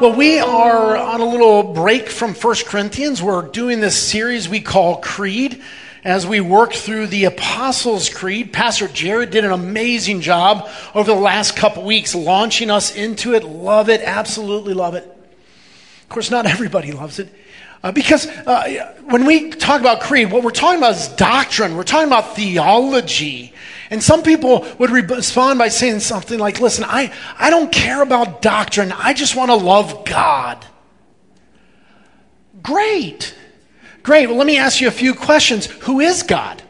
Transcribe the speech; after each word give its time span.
Well, 0.00 0.14
we 0.14 0.38
are 0.38 0.96
on 0.96 1.20
a 1.20 1.26
little 1.26 1.62
break 1.62 2.08
from 2.08 2.32
1 2.32 2.54
Corinthians. 2.64 3.22
We're 3.22 3.42
doing 3.42 3.80
this 3.80 4.02
series 4.02 4.48
we 4.48 4.62
call 4.62 4.96
Creed 4.96 5.60
as 6.02 6.26
we 6.26 6.40
work 6.40 6.72
through 6.72 7.08
the 7.08 7.26
Apostles' 7.26 8.08
Creed. 8.08 8.50
Pastor 8.50 8.88
Jared 8.88 9.28
did 9.28 9.44
an 9.44 9.52
amazing 9.52 10.22
job 10.22 10.70
over 10.94 11.12
the 11.12 11.20
last 11.20 11.54
couple 11.54 11.82
weeks 11.82 12.14
launching 12.14 12.70
us 12.70 12.96
into 12.96 13.34
it. 13.34 13.44
Love 13.44 13.90
it, 13.90 14.00
absolutely 14.00 14.72
love 14.72 14.94
it. 14.94 15.04
Of 15.04 16.08
course, 16.08 16.30
not 16.30 16.46
everybody 16.46 16.92
loves 16.92 17.18
it. 17.18 17.28
Uh, 17.82 17.90
because 17.92 18.26
uh, 18.26 18.94
when 19.06 19.24
we 19.24 19.50
talk 19.50 19.80
about 19.80 20.00
creed, 20.00 20.30
what 20.30 20.42
we're 20.42 20.50
talking 20.50 20.78
about 20.78 20.96
is 20.96 21.08
doctrine. 21.08 21.76
We're 21.76 21.82
talking 21.82 22.08
about 22.08 22.36
theology. 22.36 23.54
And 23.88 24.02
some 24.02 24.22
people 24.22 24.66
would 24.78 24.90
respond 24.90 25.58
by 25.58 25.68
saying 25.68 26.00
something 26.00 26.38
like, 26.38 26.60
listen, 26.60 26.84
I, 26.86 27.12
I 27.38 27.50
don't 27.50 27.72
care 27.72 28.02
about 28.02 28.42
doctrine. 28.42 28.92
I 28.92 29.14
just 29.14 29.34
want 29.34 29.50
to 29.50 29.56
love 29.56 30.04
God. 30.04 30.64
Great. 32.62 33.34
Great. 34.02 34.28
Well, 34.28 34.36
let 34.36 34.46
me 34.46 34.58
ask 34.58 34.80
you 34.80 34.88
a 34.88 34.92
few 34.92 35.14
questions. 35.14 35.66
Who 35.66 36.00
is 36.00 36.22
God? 36.22 36.62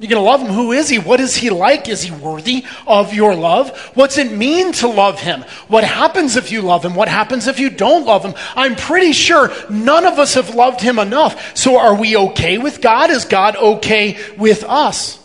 You're 0.00 0.10
going 0.10 0.22
to 0.22 0.30
love 0.30 0.40
him. 0.40 0.52
Who 0.54 0.70
is 0.70 0.88
he? 0.88 1.00
What 1.00 1.18
is 1.18 1.34
he 1.34 1.50
like? 1.50 1.88
Is 1.88 2.02
he 2.02 2.12
worthy 2.12 2.64
of 2.86 3.12
your 3.12 3.34
love? 3.34 3.76
What's 3.94 4.16
it 4.16 4.30
mean 4.30 4.70
to 4.74 4.86
love 4.86 5.18
him? 5.18 5.42
What 5.66 5.82
happens 5.82 6.36
if 6.36 6.52
you 6.52 6.62
love 6.62 6.84
him? 6.84 6.94
What 6.94 7.08
happens 7.08 7.48
if 7.48 7.58
you 7.58 7.68
don't 7.68 8.06
love 8.06 8.24
him? 8.24 8.34
I'm 8.54 8.76
pretty 8.76 9.10
sure 9.10 9.50
none 9.68 10.06
of 10.06 10.20
us 10.20 10.34
have 10.34 10.54
loved 10.54 10.80
him 10.80 11.00
enough. 11.00 11.56
So 11.56 11.78
are 11.80 11.96
we 11.96 12.16
okay 12.16 12.58
with 12.58 12.80
God? 12.80 13.10
Is 13.10 13.24
God 13.24 13.56
okay 13.56 14.16
with 14.36 14.62
us? 14.62 15.17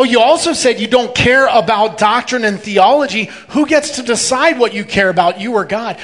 Oh, 0.00 0.04
you 0.04 0.18
also 0.18 0.54
said 0.54 0.80
you 0.80 0.86
don't 0.86 1.14
care 1.14 1.46
about 1.46 1.98
doctrine 1.98 2.46
and 2.46 2.58
theology. 2.58 3.26
Who 3.50 3.66
gets 3.66 3.96
to 3.96 4.02
decide 4.02 4.58
what 4.58 4.72
you 4.72 4.82
care 4.82 5.10
about, 5.10 5.42
you 5.42 5.52
or 5.52 5.66
God? 5.66 5.98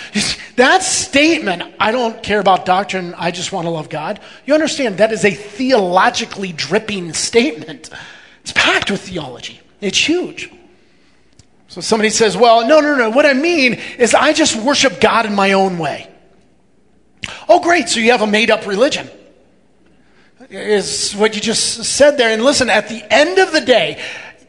That 0.57 0.83
statement, 0.83 1.63
I 1.81 1.93
don't 1.93 2.23
care 2.23 2.39
about 2.39 2.67
doctrine, 2.67 3.15
I 3.17 3.31
just 3.31 3.53
want 3.53 3.65
to 3.65 3.71
love 3.71 3.89
God. 3.89 4.21
You 4.45 4.53
understand 4.53 4.99
that 4.99 5.13
is 5.13 5.25
a 5.25 5.31
theologically 5.31 6.53
dripping 6.53 7.15
statement. 7.15 7.89
It's 8.43 8.53
packed 8.53 8.91
with 8.91 9.01
theology, 9.01 9.63
it's 9.81 10.07
huge. 10.07 10.53
So 11.69 11.81
somebody 11.81 12.11
says, 12.11 12.37
well, 12.37 12.69
no, 12.69 12.81
no, 12.81 12.97
no. 12.97 13.09
What 13.09 13.25
I 13.25 13.33
mean 13.33 13.81
is 13.99 14.13
I 14.13 14.35
just 14.35 14.57
worship 14.57 15.01
God 15.01 15.25
in 15.25 15.35
my 15.35 15.55
own 15.55 15.79
way. 15.79 16.07
Oh, 17.49 17.61
great. 17.61 17.89
So 17.89 18.01
you 18.01 18.11
have 18.11 18.21
a 18.21 18.27
made 18.27 18.51
up 18.51 18.67
religion 18.67 19.09
is 20.51 21.13
what 21.15 21.35
you 21.35 21.41
just 21.41 21.85
said 21.85 22.17
there. 22.17 22.31
And 22.31 22.45
listen, 22.45 22.71
at 22.71 22.89
the 22.89 23.03
end 23.13 23.39
of 23.39 23.53
the 23.53 23.61
day, 23.61 24.03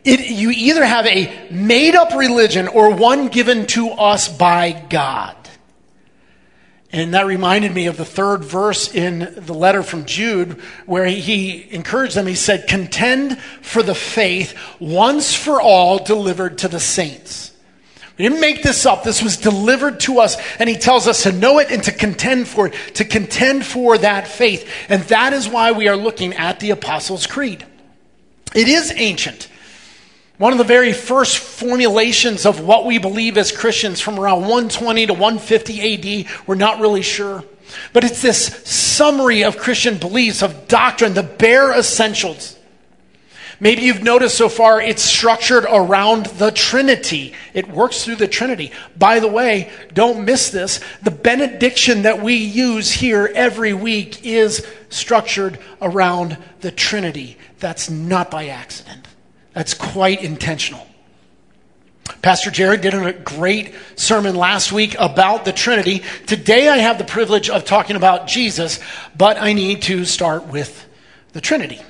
it, 0.03 0.29
you 0.29 0.51
either 0.51 0.85
have 0.85 1.05
a 1.05 1.49
made 1.51 1.95
up 1.95 2.13
religion 2.13 2.67
or 2.67 2.93
one 2.93 3.27
given 3.27 3.65
to 3.67 3.89
us 3.89 4.29
by 4.29 4.71
God. 4.89 5.35
And 6.91 7.13
that 7.13 7.25
reminded 7.25 7.73
me 7.73 7.87
of 7.87 7.97
the 7.97 8.05
third 8.05 8.45
verse 8.45 8.93
in 8.93 9.33
the 9.37 9.53
letter 9.53 9.83
from 9.83 10.05
Jude, 10.05 10.61
where 10.85 11.05
he 11.05 11.67
encouraged 11.73 12.15
them. 12.15 12.27
He 12.27 12.35
said, 12.35 12.67
Contend 12.67 13.39
for 13.61 13.83
the 13.83 13.95
faith 13.95 14.57
once 14.79 15.33
for 15.33 15.61
all 15.61 16.01
delivered 16.03 16.59
to 16.59 16.69
the 16.69 16.79
saints. 16.79 17.51
We 18.17 18.23
didn't 18.23 18.41
make 18.41 18.63
this 18.63 18.85
up. 18.85 19.03
This 19.03 19.21
was 19.21 19.37
delivered 19.37 19.99
to 20.01 20.19
us, 20.19 20.37
and 20.57 20.67
he 20.67 20.75
tells 20.75 21.07
us 21.07 21.23
to 21.23 21.31
know 21.31 21.59
it 21.59 21.69
and 21.71 21.83
to 21.83 21.91
contend 21.91 22.47
for 22.47 22.67
it, 22.67 22.73
to 22.95 23.05
contend 23.05 23.63
for 23.63 23.97
that 23.99 24.27
faith. 24.27 24.67
And 24.89 25.03
that 25.03 25.33
is 25.33 25.47
why 25.47 25.71
we 25.71 25.87
are 25.87 25.95
looking 25.95 26.33
at 26.33 26.59
the 26.59 26.71
Apostles' 26.71 27.27
Creed. 27.27 27.63
It 28.55 28.67
is 28.67 28.91
ancient. 28.95 29.49
One 30.39 30.51
of 30.51 30.57
the 30.57 30.63
very 30.63 30.93
first 30.93 31.37
formulations 31.37 32.45
of 32.45 32.59
what 32.59 32.85
we 32.85 32.97
believe 32.97 33.37
as 33.37 33.51
Christians 33.51 34.01
from 34.01 34.19
around 34.19 34.41
120 34.41 35.07
to 35.07 35.13
150 35.13 36.25
AD, 36.25 36.47
we're 36.47 36.55
not 36.55 36.79
really 36.79 37.03
sure. 37.03 37.43
But 37.93 38.03
it's 38.03 38.21
this 38.21 38.47
summary 38.67 39.43
of 39.43 39.57
Christian 39.57 39.97
beliefs, 39.97 40.41
of 40.41 40.67
doctrine, 40.67 41.13
the 41.13 41.23
bare 41.23 41.77
essentials. 41.77 42.56
Maybe 43.59 43.81
you've 43.83 44.03
noticed 44.03 44.37
so 44.37 44.49
far 44.49 44.79
it's 44.79 45.01
structured 45.01 45.65
around 45.65 46.27
the 46.27 46.51
Trinity. 46.51 47.33
It 47.53 47.67
works 47.67 48.03
through 48.03 48.17
the 48.17 48.27
Trinity. 48.27 48.71
By 48.95 49.19
the 49.19 49.27
way, 49.27 49.71
don't 49.93 50.25
miss 50.25 50.51
this. 50.51 50.79
The 51.01 51.11
benediction 51.11 52.03
that 52.03 52.21
we 52.21 52.35
use 52.35 52.91
here 52.91 53.31
every 53.33 53.73
week 53.73 54.23
is 54.25 54.65
structured 54.89 55.57
around 55.81 56.37
the 56.61 56.71
Trinity. 56.71 57.37
That's 57.59 57.89
not 57.89 58.29
by 58.29 58.47
accident, 58.47 59.07
that's 59.53 59.73
quite 59.73 60.23
intentional. 60.23 60.85
Pastor 62.21 62.51
Jared 62.51 62.81
did 62.81 62.93
a 62.93 63.11
great 63.11 63.73
sermon 63.95 64.35
last 64.35 64.71
week 64.71 64.95
about 64.97 65.45
the 65.45 65.51
Trinity. 65.51 66.03
Today 66.25 66.69
I 66.69 66.77
have 66.77 66.97
the 66.97 67.03
privilege 67.03 67.49
of 67.49 67.65
talking 67.65 67.95
about 67.95 68.27
Jesus, 68.27 68.79
but 69.17 69.37
I 69.37 69.53
need 69.53 69.81
to 69.83 70.05
start 70.05 70.47
with 70.47 70.87
the 71.33 71.41
Trinity. 71.41 71.81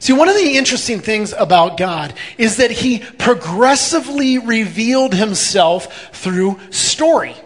See, 0.00 0.14
one 0.14 0.30
of 0.30 0.34
the 0.34 0.56
interesting 0.56 1.00
things 1.00 1.34
about 1.34 1.76
God 1.76 2.14
is 2.38 2.56
that 2.56 2.70
he 2.70 3.00
progressively 3.00 4.38
revealed 4.38 5.14
himself 5.14 6.10
through 6.16 6.58
story. 6.70 7.36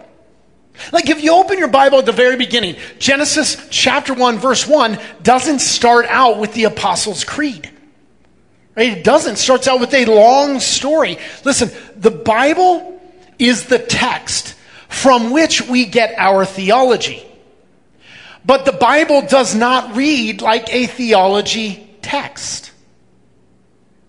Like 0.93 1.09
if 1.09 1.23
you 1.23 1.35
open 1.35 1.59
your 1.59 1.69
Bible 1.69 1.99
at 1.99 2.07
the 2.07 2.13
very 2.13 2.37
beginning, 2.37 2.77
Genesis 3.01 3.57
chapter 3.71 4.15
1 4.15 4.39
verse 4.39 4.69
1 4.69 4.99
doesn't 5.23 5.61
start 5.61 6.07
out 6.09 6.39
with 6.39 6.55
the 6.55 6.65
Apostles' 6.65 7.25
Creed. 7.25 7.71
Right? 8.77 8.99
It 8.99 9.05
doesn't. 9.05 9.35
It 9.35 9.39
starts 9.39 9.67
out 9.67 9.81
with 9.81 9.93
a 9.93 10.05
long 10.05 10.61
story. 10.61 11.19
Listen, 11.45 11.71
the 11.97 12.11
Bible 12.11 13.01
is 13.37 13.67
the 13.67 13.79
text 13.81 14.55
from 14.89 15.33
which 15.33 15.63
we 15.63 15.87
get 15.87 16.15
our 16.17 16.45
theology. 16.45 17.25
But 18.45 18.65
the 18.65 18.73
Bible 18.73 19.23
does 19.23 19.57
not 19.57 19.97
read 19.97 20.41
like 20.41 20.73
a 20.73 20.87
theology 20.87 21.94
text. 22.05 22.71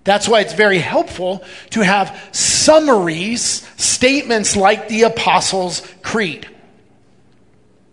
That's 0.03 0.28
why 0.28 0.41
it's 0.41 0.53
very 0.53 0.78
helpful 0.78 1.44
to 1.72 1.81
have 1.81 2.29
summaries, 2.31 3.67
statements 3.75 4.56
like 4.56 4.88
the 4.88 5.03
Apostles' 5.03 5.81
Creed. 6.03 6.47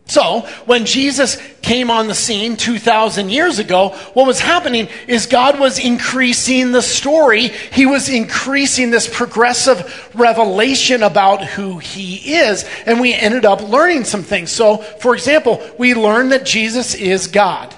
So, 0.05 0.41
when 0.67 0.85
Jesus 0.85 1.39
came 1.63 1.91
on 1.91 2.07
the 2.07 2.15
scene 2.15 2.59
2,000 2.59 3.31
years 3.31 3.59
ago, 3.59 3.91
what 4.13 4.27
was 4.27 4.41
happening 4.41 4.89
is 5.09 5.25
God 5.25 5.59
was 5.59 5.79
increasing 5.79 6.73
the 6.73 6.83
story. 6.83 7.49
He 7.49 7.87
was 7.87 8.11
increasing 8.11 8.91
this 8.91 9.09
progressive 9.09 10.11
revelation 10.15 11.03
about 11.03 11.43
who 11.43 11.79
He 11.79 12.35
is. 12.35 12.67
And 12.85 13.01
we 13.01 13.15
ended 13.15 13.47
up 13.47 13.63
learning 13.63 14.05
some 14.05 14.23
things. 14.23 14.51
So, 14.53 14.77
for 14.77 15.15
example, 15.15 15.63
we 15.79 15.95
learned 15.95 16.33
that 16.33 16.45
Jesus 16.45 16.95
is 16.95 17.29
God. 17.29 17.75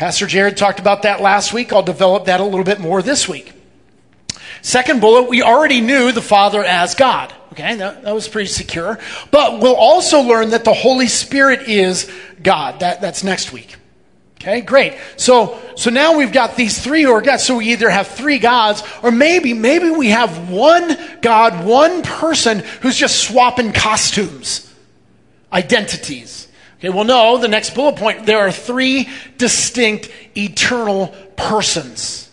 Pastor 0.00 0.26
Jared 0.26 0.56
talked 0.56 0.80
about 0.80 1.02
that 1.02 1.20
last 1.20 1.52
week. 1.52 1.74
I'll 1.74 1.82
develop 1.82 2.24
that 2.24 2.40
a 2.40 2.42
little 2.42 2.64
bit 2.64 2.80
more 2.80 3.02
this 3.02 3.28
week. 3.28 3.52
Second 4.62 5.02
bullet, 5.02 5.28
we 5.28 5.42
already 5.42 5.82
knew 5.82 6.10
the 6.10 6.22
Father 6.22 6.64
as 6.64 6.94
God. 6.94 7.34
Okay, 7.52 7.74
that, 7.74 8.04
that 8.04 8.14
was 8.14 8.26
pretty 8.26 8.48
secure. 8.48 8.98
But 9.30 9.60
we'll 9.60 9.76
also 9.76 10.22
learn 10.22 10.50
that 10.50 10.64
the 10.64 10.72
Holy 10.72 11.06
Spirit 11.06 11.68
is 11.68 12.10
God. 12.42 12.80
That, 12.80 13.02
that's 13.02 13.22
next 13.22 13.52
week. 13.52 13.76
Okay, 14.36 14.62
great. 14.62 14.96
So, 15.18 15.60
so 15.76 15.90
now 15.90 16.16
we've 16.16 16.32
got 16.32 16.56
these 16.56 16.82
three 16.82 17.02
who 17.02 17.12
are 17.12 17.20
gods. 17.20 17.44
So 17.44 17.58
we 17.58 17.66
either 17.66 17.90
have 17.90 18.06
three 18.06 18.38
gods, 18.38 18.82
or 19.02 19.10
maybe, 19.10 19.52
maybe 19.52 19.90
we 19.90 20.08
have 20.08 20.48
one 20.48 20.96
God, 21.20 21.66
one 21.66 22.00
person 22.00 22.60
who's 22.80 22.96
just 22.96 23.22
swapping 23.22 23.74
costumes, 23.74 24.74
identities. 25.52 26.48
Okay, 26.80 26.88
well, 26.88 27.04
no, 27.04 27.36
the 27.36 27.46
next 27.46 27.74
bullet 27.74 27.96
point 27.96 28.24
there 28.24 28.38
are 28.38 28.50
three 28.50 29.06
distinct 29.36 30.10
eternal 30.34 31.08
persons. 31.36 32.30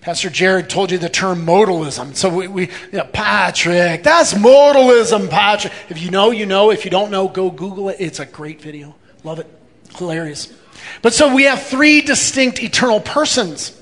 Pastor 0.00 0.28
Jared 0.28 0.68
told 0.68 0.90
you 0.90 0.98
the 0.98 1.08
term 1.08 1.46
modalism. 1.46 2.16
So 2.16 2.28
we, 2.28 2.48
we 2.48 2.62
you 2.62 2.98
know, 2.98 3.04
Patrick, 3.04 4.02
that's 4.02 4.34
modalism, 4.34 5.30
Patrick. 5.30 5.72
If 5.88 6.02
you 6.02 6.10
know, 6.10 6.32
you 6.32 6.46
know. 6.46 6.70
If 6.70 6.84
you 6.84 6.90
don't 6.90 7.12
know, 7.12 7.28
go 7.28 7.48
Google 7.48 7.88
it. 7.88 7.96
It's 8.00 8.18
a 8.18 8.26
great 8.26 8.60
video. 8.60 8.96
Love 9.22 9.38
it. 9.38 9.46
Hilarious. 9.96 10.52
But 11.00 11.14
so 11.14 11.32
we 11.32 11.44
have 11.44 11.62
three 11.62 12.00
distinct 12.00 12.60
eternal 12.60 13.00
persons 13.00 13.80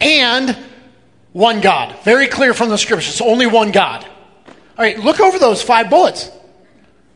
and 0.00 0.56
one 1.32 1.60
God. 1.60 1.96
Very 2.04 2.26
clear 2.26 2.54
from 2.54 2.70
the 2.70 2.78
scriptures. 2.78 3.20
Only 3.20 3.46
one 3.46 3.70
God. 3.70 4.04
All 4.46 4.84
right, 4.84 4.98
look 4.98 5.20
over 5.20 5.38
those 5.38 5.62
five 5.62 5.90
bullets. 5.90 6.28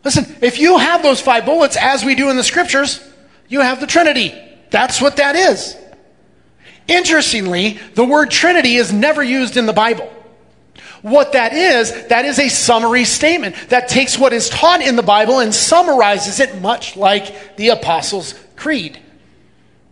Listen, 0.09 0.37
if 0.41 0.59
you 0.59 0.79
have 0.79 1.03
those 1.03 1.21
five 1.21 1.45
bullets, 1.45 1.77
as 1.77 2.03
we 2.03 2.15
do 2.15 2.31
in 2.31 2.39
the 2.39 2.43
scriptures, 2.43 3.07
you 3.47 3.61
have 3.61 3.79
the 3.79 3.87
Trinity. 3.87 4.35
That's 4.71 5.03
what 5.03 5.17
that 5.17 5.37
is. 5.37 5.77
Interestingly, 6.87 7.79
the 7.93 8.07
word 8.07 8.31
Trinity 8.31 8.77
is 8.77 8.91
never 8.91 9.23
used 9.23 9.59
in 9.59 9.67
the 9.67 9.75
Bible. 9.75 10.11
What 11.03 11.33
that 11.33 11.53
is, 11.53 12.07
that 12.07 12.25
is 12.25 12.39
a 12.39 12.49
summary 12.49 13.05
statement 13.05 13.55
that 13.69 13.89
takes 13.89 14.19
what 14.19 14.33
is 14.33 14.49
taught 14.49 14.81
in 14.81 14.97
the 14.97 15.03
Bible 15.03 15.41
and 15.41 15.55
summarizes 15.55 16.41
it 16.41 16.59
much 16.59 16.97
like 16.97 17.57
the 17.59 17.69
Apostles' 17.69 18.33
Creed. 18.57 18.99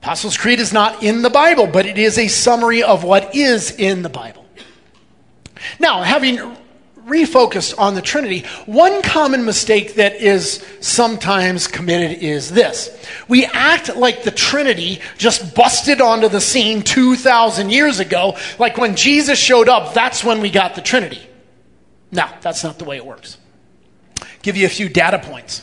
Apostles' 0.01 0.39
Creed 0.39 0.61
is 0.61 0.73
not 0.73 1.03
in 1.03 1.21
the 1.21 1.29
Bible, 1.29 1.67
but 1.67 1.85
it 1.85 1.99
is 1.99 2.17
a 2.17 2.29
summary 2.29 2.83
of 2.83 3.05
what 3.05 3.37
is 3.37 3.71
in 3.71 4.01
the 4.01 4.09
Bible. 4.09 4.47
Now, 5.79 6.03
having 6.03 6.57
refocused 7.07 7.79
on 7.79 7.95
the 7.95 8.03
Trinity, 8.03 8.41
one 8.67 9.01
common 9.01 9.45
mistake 9.45 9.95
that 9.95 10.17
is 10.17 10.65
sometimes 10.81 11.69
committed 11.69 12.19
is 12.23 12.51
this. 12.51 12.91
We 13.29 13.45
act 13.45 13.97
like 13.97 14.25
the 14.25 14.33
Trinity 14.33 15.01
just 15.17 15.55
busted 15.55 16.01
onto 16.01 16.29
the 16.29 16.41
scene 16.41 16.83
2,000 16.83 17.71
years 17.71 18.01
ago, 18.01 18.37
like 18.59 18.77
when 18.77 18.97
Jesus 18.97 19.39
showed 19.39 19.69
up, 19.69 19.95
that's 19.95 20.25
when 20.25 20.41
we 20.41 20.51
got 20.51 20.75
the 20.75 20.81
Trinity. 20.81 21.21
No, 22.11 22.29
that's 22.41 22.65
not 22.65 22.79
the 22.79 22.85
way 22.85 22.97
it 22.97 23.07
works. 23.07 23.39
Give 24.43 24.57
you 24.57 24.67
a 24.67 24.71
few 24.71 24.89
data 24.89 25.21
points. 25.21 25.63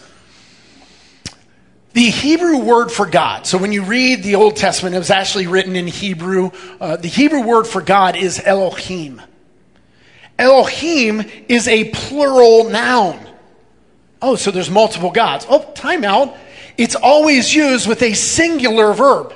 The 1.92 2.10
Hebrew 2.10 2.58
word 2.58 2.90
for 2.90 3.06
God, 3.06 3.46
so 3.46 3.58
when 3.58 3.72
you 3.72 3.84
read 3.84 4.24
the 4.24 4.36
Old 4.36 4.56
Testament, 4.56 4.96
it 4.96 5.00
was 5.00 5.12
actually 5.12 5.48
written 5.48 5.76
in 5.76 5.88
Hebrew. 5.88 6.52
Uh, 6.80 6.96
the 6.96 7.08
Hebrew 7.08 7.42
word 7.42 7.68
for 7.68 7.82
God 7.82 8.16
is 8.16 8.42
Elohim. 8.44 9.22
Elohim 10.44 11.24
is 11.48 11.70
a 11.70 11.86
plural 11.92 12.70
noun. 12.70 13.18
Oh, 14.22 14.36
so 14.36 14.52
there's 14.52 14.70
multiple 14.70 15.10
gods. 15.10 15.48
Oh, 15.50 15.72
time 15.74 16.04
out. 16.04 16.36
It's 16.78 16.96
always 16.96 17.56
used 17.56 17.88
with 17.88 18.02
a 18.02 18.14
singular 18.14 18.94
verb. 18.94 19.34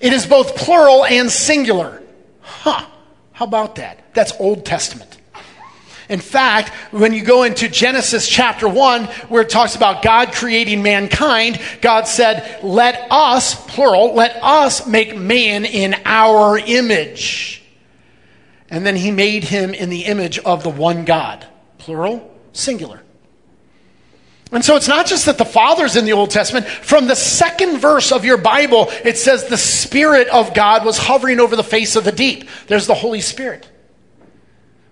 It 0.00 0.12
is 0.12 0.26
both 0.26 0.56
plural 0.56 1.04
and 1.04 1.30
singular. 1.30 2.02
Huh. 2.40 2.86
How 3.32 3.44
about 3.44 3.74
that? 3.76 4.14
That's 4.14 4.32
Old 4.40 4.64
Testament. 4.64 5.18
In 6.08 6.20
fact, 6.20 6.70
when 6.92 7.12
you 7.12 7.22
go 7.22 7.42
into 7.42 7.68
Genesis 7.68 8.28
chapter 8.28 8.68
1, 8.68 9.04
where 9.28 9.42
it 9.42 9.50
talks 9.50 9.74
about 9.74 10.02
God 10.02 10.32
creating 10.32 10.82
mankind, 10.82 11.60
God 11.80 12.06
said, 12.06 12.60
Let 12.62 13.06
us, 13.10 13.54
plural, 13.66 14.14
let 14.14 14.38
us 14.42 14.86
make 14.86 15.16
man 15.16 15.64
in 15.64 15.94
our 16.04 16.58
image. 16.58 17.63
And 18.74 18.84
then 18.84 18.96
he 18.96 19.12
made 19.12 19.44
him 19.44 19.72
in 19.72 19.88
the 19.88 20.06
image 20.06 20.40
of 20.40 20.64
the 20.64 20.68
one 20.68 21.04
God. 21.04 21.46
Plural, 21.78 22.28
singular. 22.52 23.00
And 24.50 24.64
so 24.64 24.74
it's 24.74 24.88
not 24.88 25.06
just 25.06 25.26
that 25.26 25.38
the 25.38 25.44
Father's 25.44 25.94
in 25.94 26.04
the 26.04 26.12
Old 26.12 26.32
Testament. 26.32 26.66
From 26.66 27.06
the 27.06 27.14
second 27.14 27.78
verse 27.78 28.10
of 28.10 28.24
your 28.24 28.36
Bible, 28.36 28.88
it 29.04 29.16
says 29.16 29.44
the 29.44 29.56
Spirit 29.56 30.26
of 30.26 30.54
God 30.54 30.84
was 30.84 30.98
hovering 30.98 31.38
over 31.38 31.54
the 31.54 31.62
face 31.62 31.94
of 31.94 32.02
the 32.02 32.10
deep. 32.10 32.48
There's 32.66 32.88
the 32.88 32.96
Holy 32.96 33.20
Spirit. 33.20 33.70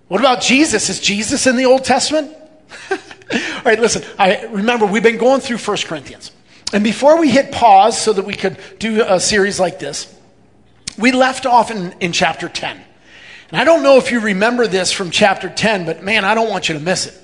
What 0.07 0.21
about 0.21 0.43
Jesus? 0.43 0.89
Is 0.89 1.01
Jesus 1.01 1.49
in 1.49 1.57
the 1.57 1.65
Old 1.65 1.83
Testament? 1.83 2.33
All 2.93 3.63
right, 3.65 3.81
listen, 3.81 4.05
I 4.17 4.45
remember 4.45 4.87
we've 4.87 5.03
been 5.03 5.19
going 5.19 5.41
through 5.41 5.59
1 5.59 5.77
Corinthians. 5.87 6.31
And 6.73 6.85
before 6.85 7.19
we 7.19 7.31
hit 7.31 7.51
pause 7.51 8.01
so 8.01 8.13
that 8.13 8.27
we 8.27 8.35
could 8.35 8.59
do 8.79 9.05
a 9.05 9.19
series 9.19 9.59
like 9.59 9.81
this, 9.81 10.15
we 10.97 11.11
left 11.11 11.47
off 11.47 11.73
in, 11.73 11.97
in 11.99 12.13
chapter 12.13 12.49
10. 12.49 12.81
And 13.53 13.61
I 13.61 13.65
don't 13.65 13.83
know 13.83 13.99
if 13.99 14.11
you 14.11 14.21
remember 14.21 14.67
this 14.67 14.91
from 14.91 15.11
chapter 15.11 15.51
10, 15.51 15.85
but 15.85 16.03
man, 16.03 16.25
I 16.25 16.35
don't 16.35 16.49
want 16.49 16.71
you 16.71 16.75
to 16.75 16.81
miss 16.81 17.07
it. 17.07 17.19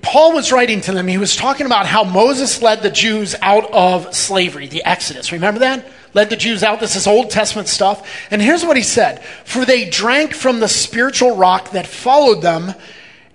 Paul 0.00 0.32
was 0.32 0.50
writing 0.50 0.80
to 0.82 0.92
them, 0.92 1.06
he 1.06 1.18
was 1.18 1.36
talking 1.36 1.66
about 1.66 1.86
how 1.86 2.02
Moses 2.02 2.62
led 2.62 2.82
the 2.82 2.90
Jews 2.90 3.34
out 3.42 3.70
of 3.72 4.14
slavery, 4.14 4.66
the 4.66 4.84
Exodus. 4.84 5.30
Remember 5.30 5.60
that? 5.60 5.86
Led 6.14 6.30
the 6.30 6.36
Jews 6.36 6.62
out. 6.62 6.80
This 6.80 6.96
is 6.96 7.06
Old 7.06 7.30
Testament 7.30 7.68
stuff. 7.68 8.08
And 8.30 8.40
here's 8.40 8.64
what 8.64 8.78
he 8.78 8.82
said 8.82 9.22
For 9.44 9.66
they 9.66 9.90
drank 9.90 10.32
from 10.32 10.60
the 10.60 10.68
spiritual 10.68 11.36
rock 11.36 11.72
that 11.72 11.86
followed 11.86 12.40
them, 12.40 12.74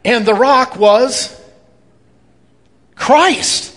and 0.04 0.26
the 0.26 0.34
rock 0.34 0.76
was 0.78 1.40
Christ. 2.96 3.71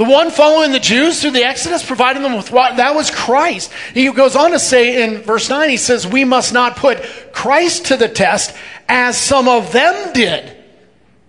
The 0.00 0.06
one 0.06 0.30
following 0.30 0.72
the 0.72 0.80
Jews 0.80 1.20
through 1.20 1.32
the 1.32 1.44
Exodus, 1.44 1.84
providing 1.84 2.22
them 2.22 2.34
with 2.34 2.50
what? 2.50 2.78
That 2.78 2.94
was 2.94 3.10
Christ. 3.10 3.70
He 3.92 4.10
goes 4.10 4.34
on 4.34 4.52
to 4.52 4.58
say 4.58 5.04
in 5.04 5.18
verse 5.20 5.50
9, 5.50 5.68
he 5.68 5.76
says, 5.76 6.06
We 6.06 6.24
must 6.24 6.54
not 6.54 6.76
put 6.76 7.02
Christ 7.34 7.84
to 7.88 7.98
the 7.98 8.08
test 8.08 8.56
as 8.88 9.20
some 9.20 9.46
of 9.46 9.72
them 9.72 10.14
did 10.14 10.56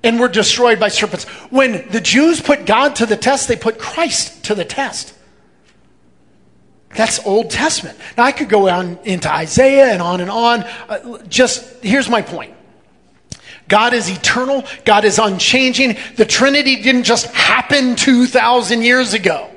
and 0.03 0.21
were 0.21 0.29
destroyed 0.29 0.79
by 0.79 0.87
serpents. 0.87 1.25
When 1.49 1.85
the 1.89 1.99
Jews 1.99 2.39
put 2.39 2.65
God 2.65 2.95
to 2.95 3.05
the 3.05 3.17
test, 3.17 3.49
they 3.49 3.57
put 3.57 3.77
Christ 3.77 4.45
to 4.45 4.55
the 4.55 4.63
test. 4.63 5.13
That's 6.95 7.19
Old 7.25 7.49
Testament. 7.49 7.99
Now, 8.17 8.23
I 8.23 8.31
could 8.31 8.47
go 8.47 8.69
on 8.69 8.99
into 9.03 9.29
Isaiah 9.29 9.91
and 9.91 10.01
on 10.01 10.21
and 10.21 10.31
on. 10.31 10.63
Uh, 10.87 11.17
just 11.27 11.83
here's 11.83 12.07
my 12.07 12.21
point 12.21 12.53
God 13.71 13.93
is 13.93 14.09
eternal, 14.09 14.65
God 14.83 15.05
is 15.05 15.17
unchanging. 15.17 15.95
The 16.17 16.25
Trinity 16.25 16.81
didn't 16.81 17.03
just 17.03 17.27
happen 17.27 17.95
2,000 17.95 18.81
years 18.81 19.13
ago. 19.13 19.49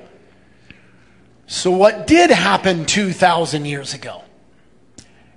So, 1.49 1.73
what 1.73 2.07
did 2.07 2.31
happen 2.31 2.87
2,000 2.87 3.65
years 3.65 3.93
ago? 3.93 4.23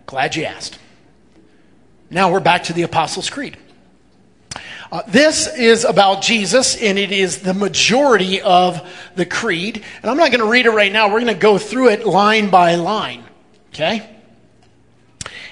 Glad 0.05 0.35
you 0.35 0.45
asked. 0.45 0.77
Now 2.11 2.31
we're 2.31 2.39
back 2.39 2.65
to 2.65 2.73
the 2.73 2.83
Apostles' 2.83 3.31
Creed. 3.31 3.57
Uh, 4.91 5.01
this 5.07 5.47
is 5.57 5.83
about 5.83 6.21
Jesus, 6.21 6.79
and 6.79 6.99
it 6.99 7.11
is 7.11 7.39
the 7.39 7.55
majority 7.55 8.41
of 8.41 8.87
the 9.15 9.25
creed. 9.25 9.83
And 10.03 10.11
I'm 10.11 10.17
not 10.17 10.29
going 10.29 10.41
to 10.41 10.51
read 10.51 10.67
it 10.67 10.71
right 10.71 10.91
now. 10.91 11.07
We're 11.07 11.21
going 11.21 11.33
to 11.33 11.41
go 11.41 11.57
through 11.57 11.89
it 11.89 12.05
line 12.05 12.51
by 12.51 12.75
line. 12.75 13.23
Okay? 13.69 14.16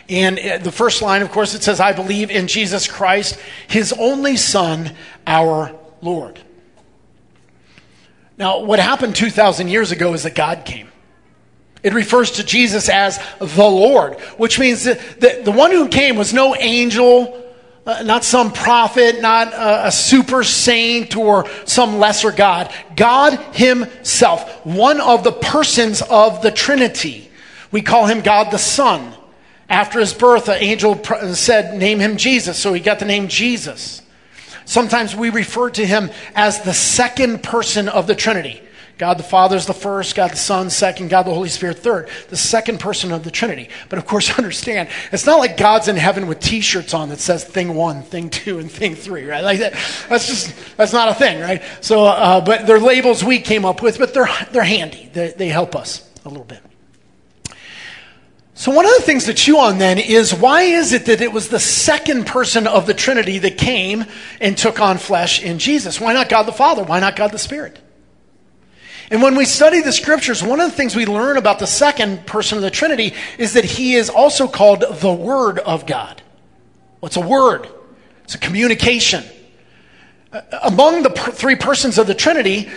And 0.07 0.37
uh, 0.37 0.57
the 0.59 0.71
first 0.71 1.01
line, 1.01 1.21
of 1.21 1.31
course, 1.31 1.55
it 1.55 1.63
says, 1.63 1.79
I 1.79 1.93
believe 1.93 2.29
in 2.29 2.47
Jesus 2.47 2.87
Christ, 2.87 3.39
his 3.67 3.93
only 3.93 4.37
Son, 4.37 4.91
our 5.25 5.73
Lord. 6.01 6.39
Now, 8.37 8.59
what 8.59 8.79
happened 8.79 9.15
2,000 9.15 9.69
years 9.69 9.91
ago 9.91 10.13
is 10.13 10.23
that 10.23 10.35
God 10.35 10.65
came. 10.65 10.89
It 11.83 11.93
refers 11.93 12.31
to 12.31 12.43
Jesus 12.43 12.89
as 12.89 13.19
the 13.39 13.63
Lord, 13.63 14.19
which 14.37 14.59
means 14.59 14.85
that 14.85 15.19
the, 15.19 15.51
one 15.51 15.71
who 15.71 15.87
came 15.87 16.15
was 16.15 16.33
no 16.33 16.55
angel, 16.55 17.43
uh, 17.85 18.01
not 18.01 18.23
some 18.23 18.51
prophet, 18.51 19.21
not 19.21 19.53
a 19.53 19.91
super 19.91 20.43
saint 20.43 21.15
or 21.15 21.47
some 21.65 21.99
lesser 21.99 22.31
God. 22.31 22.73
God 22.95 23.39
Himself, 23.53 24.65
one 24.65 24.99
of 24.99 25.23
the 25.23 25.31
persons 25.31 26.01
of 26.01 26.41
the 26.41 26.49
Trinity. 26.49 27.29
We 27.71 27.83
call 27.83 28.07
Him 28.07 28.21
God 28.21 28.51
the 28.51 28.57
Son. 28.57 29.13
After 29.69 29.99
his 29.99 30.13
birth, 30.13 30.47
an 30.47 30.61
angel 30.61 31.03
said, 31.33 31.77
Name 31.77 31.99
him 31.99 32.17
Jesus. 32.17 32.57
So 32.57 32.73
he 32.73 32.79
got 32.79 32.99
the 32.99 33.05
name 33.05 33.27
Jesus. 33.27 34.01
Sometimes 34.65 35.15
we 35.15 35.29
refer 35.29 35.69
to 35.71 35.85
him 35.85 36.09
as 36.35 36.61
the 36.61 36.73
second 36.73 37.43
person 37.43 37.87
of 37.87 38.07
the 38.07 38.15
Trinity. 38.15 38.61
God 38.97 39.17
the 39.17 39.23
Father 39.23 39.57
is 39.57 39.65
the 39.65 39.73
first, 39.73 40.15
God 40.15 40.31
the 40.31 40.37
Son 40.37 40.69
second, 40.69 41.09
God 41.09 41.23
the 41.23 41.33
Holy 41.33 41.49
Spirit 41.49 41.79
third, 41.79 42.09
the 42.29 42.37
second 42.37 42.79
person 42.79 43.11
of 43.11 43.23
the 43.23 43.31
Trinity. 43.31 43.69
But 43.89 43.99
of 43.99 44.05
course, 44.05 44.31
understand, 44.37 44.89
it's 45.11 45.25
not 45.25 45.39
like 45.39 45.57
God's 45.57 45.87
in 45.87 45.97
heaven 45.97 46.27
with 46.27 46.39
t-shirts 46.39 46.93
on 46.93 47.09
that 47.09 47.19
says 47.19 47.43
thing 47.43 47.75
one, 47.75 48.03
thing 48.03 48.29
two, 48.29 48.59
and 48.59 48.71
thing 48.71 48.95
three, 48.95 49.25
right? 49.25 49.43
Like 49.43 49.59
that, 49.59 49.73
that's 50.07 50.27
just, 50.27 50.55
that's 50.77 50.93
not 50.93 51.09
a 51.09 51.13
thing, 51.13 51.41
right? 51.41 51.61
So, 51.81 52.05
uh, 52.05 52.39
but 52.39 52.65
they're 52.65 52.79
labels 52.79 53.23
we 53.23 53.39
came 53.39 53.65
up 53.65 53.81
with, 53.81 53.97
but 53.97 54.13
they're, 54.13 54.29
they're 54.51 54.63
handy. 54.63 55.09
They, 55.11 55.31
they 55.31 55.49
help 55.49 55.75
us 55.75 56.09
a 56.23 56.29
little 56.29 56.45
bit. 56.45 56.61
So, 58.57 58.71
one 58.71 58.85
of 58.85 58.91
the 58.95 59.01
things 59.01 59.25
to 59.25 59.33
chew 59.33 59.59
on 59.59 59.79
then 59.79 59.99
is 59.99 60.33
why 60.33 60.61
is 60.61 60.93
it 60.93 61.07
that 61.07 61.19
it 61.19 61.33
was 61.33 61.49
the 61.49 61.59
second 61.59 62.25
person 62.25 62.67
of 62.67 62.87
the 62.87 62.93
Trinity 62.93 63.37
that 63.39 63.57
came 63.57 64.05
and 64.39 64.57
took 64.57 64.79
on 64.79 64.97
flesh 64.97 65.43
in 65.43 65.59
Jesus? 65.59 65.99
Why 65.99 66.13
not 66.13 66.29
God 66.29 66.43
the 66.43 66.53
Father? 66.53 66.81
Why 66.81 67.01
not 67.01 67.17
God 67.17 67.31
the 67.31 67.37
Spirit? 67.37 67.77
And 69.11 69.21
when 69.21 69.35
we 69.35 69.43
study 69.43 69.81
the 69.81 69.91
scriptures, 69.91 70.41
one 70.41 70.61
of 70.61 70.69
the 70.69 70.75
things 70.75 70.95
we 70.95 71.05
learn 71.05 71.35
about 71.35 71.59
the 71.59 71.67
second 71.67 72.25
person 72.25 72.57
of 72.57 72.63
the 72.63 72.71
Trinity 72.71 73.13
is 73.37 73.53
that 73.53 73.65
he 73.65 73.95
is 73.95 74.09
also 74.09 74.47
called 74.47 74.85
the 75.01 75.13
Word 75.13 75.59
of 75.59 75.85
God. 75.85 76.21
What's 77.01 77.17
a 77.17 77.21
word? 77.21 77.67
It's 78.23 78.35
a 78.35 78.39
communication. 78.39 79.23
Among 80.63 81.03
the 81.03 81.11
per- 81.11 81.31
three 81.31 81.55
persons 81.55 81.97
of 81.97 82.07
the 82.07 82.15
Trinity, 82.15 82.71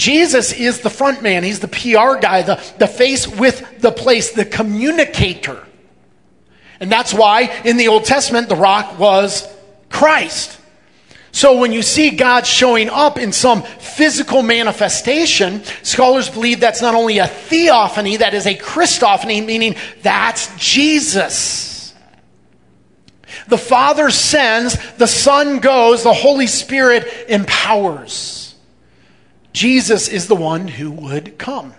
Jesus 0.00 0.54
is 0.54 0.80
the 0.80 0.88
front 0.88 1.22
man. 1.22 1.44
He's 1.44 1.60
the 1.60 1.68
PR 1.68 2.18
guy, 2.18 2.40
the, 2.40 2.54
the 2.78 2.86
face 2.86 3.28
with 3.28 3.82
the 3.82 3.92
place, 3.92 4.32
the 4.32 4.46
communicator. 4.46 5.62
And 6.80 6.90
that's 6.90 7.12
why 7.12 7.42
in 7.66 7.76
the 7.76 7.88
Old 7.88 8.06
Testament, 8.06 8.48
the 8.48 8.56
rock 8.56 8.98
was 8.98 9.46
Christ. 9.90 10.58
So 11.32 11.60
when 11.60 11.72
you 11.72 11.82
see 11.82 12.12
God 12.12 12.46
showing 12.46 12.88
up 12.88 13.18
in 13.18 13.30
some 13.30 13.62
physical 13.62 14.42
manifestation, 14.42 15.64
scholars 15.82 16.30
believe 16.30 16.60
that's 16.60 16.80
not 16.80 16.94
only 16.94 17.18
a 17.18 17.26
theophany, 17.26 18.16
that 18.16 18.32
is 18.32 18.46
a 18.46 18.56
Christophany, 18.56 19.44
meaning 19.44 19.76
that's 20.00 20.48
Jesus. 20.56 21.94
The 23.48 23.58
Father 23.58 24.08
sends, 24.10 24.78
the 24.94 25.06
Son 25.06 25.58
goes, 25.58 26.04
the 26.04 26.14
Holy 26.14 26.46
Spirit 26.46 27.06
empowers. 27.28 28.49
Jesus 29.52 30.08
is 30.08 30.26
the 30.26 30.36
one 30.36 30.68
who 30.68 30.90
would 30.90 31.38
come. 31.38 31.74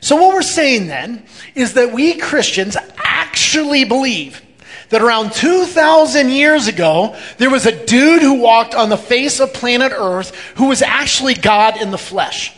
So, 0.00 0.16
what 0.16 0.34
we're 0.34 0.42
saying 0.42 0.88
then 0.88 1.24
is 1.54 1.74
that 1.74 1.92
we 1.92 2.14
Christians 2.14 2.76
actually 2.98 3.84
believe 3.84 4.42
that 4.88 5.00
around 5.00 5.32
2,000 5.32 6.28
years 6.28 6.66
ago, 6.66 7.16
there 7.38 7.50
was 7.50 7.66
a 7.66 7.86
dude 7.86 8.22
who 8.22 8.34
walked 8.34 8.74
on 8.74 8.88
the 8.88 8.96
face 8.96 9.40
of 9.40 9.54
planet 9.54 9.92
Earth 9.94 10.34
who 10.56 10.68
was 10.68 10.82
actually 10.82 11.34
God 11.34 11.80
in 11.80 11.90
the 11.90 11.98
flesh, 11.98 12.54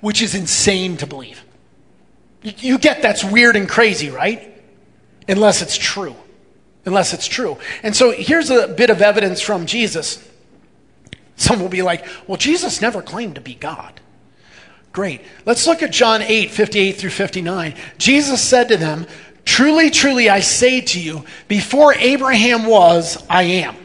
which 0.00 0.20
is 0.20 0.34
insane 0.34 0.96
to 0.98 1.06
believe. 1.06 1.42
You 2.42 2.78
get 2.78 3.02
that's 3.02 3.24
weird 3.24 3.56
and 3.56 3.68
crazy, 3.68 4.10
right? 4.10 4.48
unless 5.28 5.62
it's 5.62 5.76
true. 5.76 6.16
Unless 6.84 7.12
it's 7.12 7.26
true. 7.26 7.58
And 7.82 7.94
so 7.94 8.10
here's 8.10 8.50
a 8.50 8.66
bit 8.66 8.90
of 8.90 9.02
evidence 9.02 9.40
from 9.40 9.66
Jesus. 9.66 10.26
Some 11.38 11.60
will 11.60 11.68
be 11.68 11.82
like, 11.82 12.04
well, 12.26 12.36
Jesus 12.36 12.82
never 12.82 13.00
claimed 13.00 13.36
to 13.36 13.40
be 13.40 13.54
God. 13.54 14.00
Great. 14.92 15.22
Let's 15.46 15.66
look 15.66 15.82
at 15.82 15.92
John 15.92 16.20
8, 16.20 16.50
58 16.50 16.92
through 16.96 17.10
59. 17.10 17.74
Jesus 17.96 18.42
said 18.42 18.68
to 18.68 18.76
them, 18.76 19.06
Truly, 19.44 19.88
truly, 19.88 20.28
I 20.28 20.40
say 20.40 20.82
to 20.82 21.00
you, 21.00 21.24
before 21.46 21.94
Abraham 21.94 22.66
was, 22.66 23.24
I 23.30 23.44
am. 23.44 23.76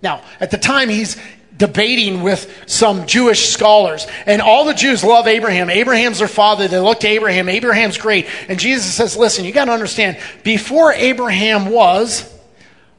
Now, 0.00 0.22
at 0.40 0.50
the 0.50 0.56
time, 0.56 0.88
he's 0.88 1.16
debating 1.56 2.22
with 2.22 2.50
some 2.66 3.06
Jewish 3.06 3.48
scholars, 3.48 4.06
and 4.24 4.40
all 4.40 4.64
the 4.64 4.74
Jews 4.74 5.02
love 5.02 5.26
Abraham. 5.26 5.68
Abraham's 5.68 6.20
their 6.20 6.28
father. 6.28 6.68
They 6.68 6.78
look 6.78 7.00
to 7.00 7.08
Abraham. 7.08 7.48
Abraham's 7.48 7.98
great. 7.98 8.26
And 8.48 8.58
Jesus 8.58 8.94
says, 8.94 9.16
Listen, 9.16 9.44
you 9.44 9.52
got 9.52 9.66
to 9.66 9.72
understand, 9.72 10.18
before 10.44 10.92
Abraham 10.92 11.66
was, 11.66 12.32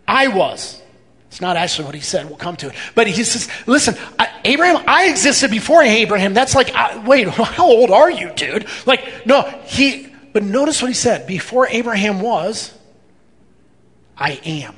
I 0.08 0.28
was. 0.28 0.82
It's 1.38 1.42
not 1.44 1.56
actually 1.56 1.86
what 1.86 1.94
he 1.94 2.02
said. 2.02 2.28
We'll 2.28 2.38
come 2.40 2.56
to 2.56 2.70
it. 2.70 2.76
But 2.96 3.06
he 3.06 3.24
says, 3.24 3.48
listen, 3.68 3.96
I, 4.18 4.42
Abraham, 4.44 4.84
I 4.88 5.08
existed 5.08 5.52
before 5.52 5.84
Abraham. 5.84 6.34
That's 6.34 6.56
like, 6.56 6.74
I, 6.74 6.98
wait, 7.06 7.28
how 7.28 7.68
old 7.68 7.92
are 7.92 8.10
you, 8.10 8.32
dude? 8.34 8.66
Like, 8.88 9.28
no, 9.28 9.44
he, 9.66 10.08
but 10.34 10.42
notice 10.42 10.82
what 10.82 10.88
he 10.88 10.96
said. 10.96 11.28
Before 11.28 11.68
Abraham 11.68 12.22
was, 12.22 12.74
I 14.18 14.42
am. 14.46 14.74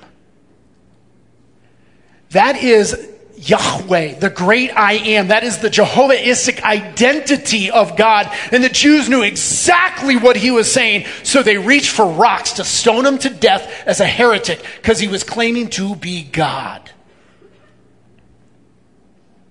That 2.31 2.57
is 2.57 3.09
Yahweh, 3.41 4.15
the 4.15 4.29
great 4.29 4.71
I 4.75 4.93
am. 4.93 5.29
That 5.29 5.45
is 5.45 5.59
the 5.59 5.69
Jehovahistic 5.69 6.61
identity 6.61 7.71
of 7.71 7.95
God. 7.95 8.29
And 8.51 8.61
the 8.61 8.69
Jews 8.69 9.07
knew 9.07 9.21
exactly 9.21 10.17
what 10.17 10.35
he 10.35 10.51
was 10.51 10.69
saying, 10.69 11.05
so 11.23 11.41
they 11.41 11.57
reached 11.57 11.91
for 11.91 12.05
rocks 12.05 12.53
to 12.53 12.65
stone 12.65 13.05
him 13.05 13.17
to 13.19 13.29
death 13.29 13.71
as 13.85 14.01
a 14.01 14.05
heretic 14.05 14.61
because 14.75 14.99
he 14.99 15.07
was 15.07 15.23
claiming 15.23 15.69
to 15.71 15.95
be 15.95 16.23
God. 16.23 16.91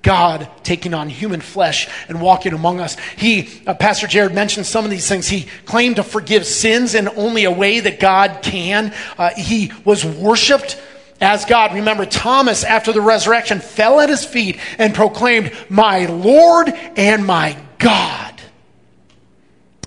God 0.03 0.49
taking 0.63 0.93
on 0.95 1.09
human 1.09 1.41
flesh 1.41 1.89
and 2.09 2.21
walking 2.21 2.53
among 2.53 2.81
us. 2.81 2.97
He, 3.17 3.49
uh, 3.67 3.75
Pastor 3.75 4.07
Jared 4.07 4.35
mentioned 4.35 4.67
some 4.67 4.85
of 4.85 4.91
these 4.91 5.09
things. 5.09 5.29
He 5.29 5.47
claimed 5.65 5.97
to 5.97 6.03
forgive 6.03 6.47
sins 6.47 6.95
in 6.95 7.09
only 7.09 7.45
a 7.45 7.51
way 7.51 7.81
that 7.81 8.01
God 8.01 8.41
can. 8.43 8.95
Uh, 9.17 9.31
he 9.37 9.73
was 9.85 10.05
worshiped 10.05 10.81
as 11.21 11.45
God. 11.45 11.75
Remember, 11.75 12.07
Thomas, 12.07 12.65
after 12.65 12.93
the 12.93 13.01
resurrection, 13.01 13.61
fell 13.61 14.01
at 14.01 14.09
his 14.09 14.25
feet 14.25 14.59
and 14.79 14.95
proclaimed, 14.95 15.53
My 15.69 16.07
Lord 16.07 16.69
and 16.69 17.27
my 17.27 17.57
God. 17.79 18.41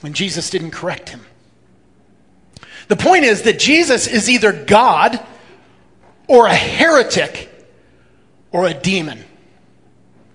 And 0.04 0.16
Jesus 0.16 0.50
didn't 0.50 0.72
correct 0.72 1.10
him. 1.10 1.22
The 2.88 2.96
point 2.96 3.24
is 3.24 3.44
that 3.44 3.60
Jesus 3.60 4.08
is 4.08 4.30
either 4.30 4.52
God 4.52 5.20
or 6.28 6.48
a 6.48 6.54
heretic 6.54 7.50
or 8.52 8.68
a 8.68 8.74
demon. 8.74 9.24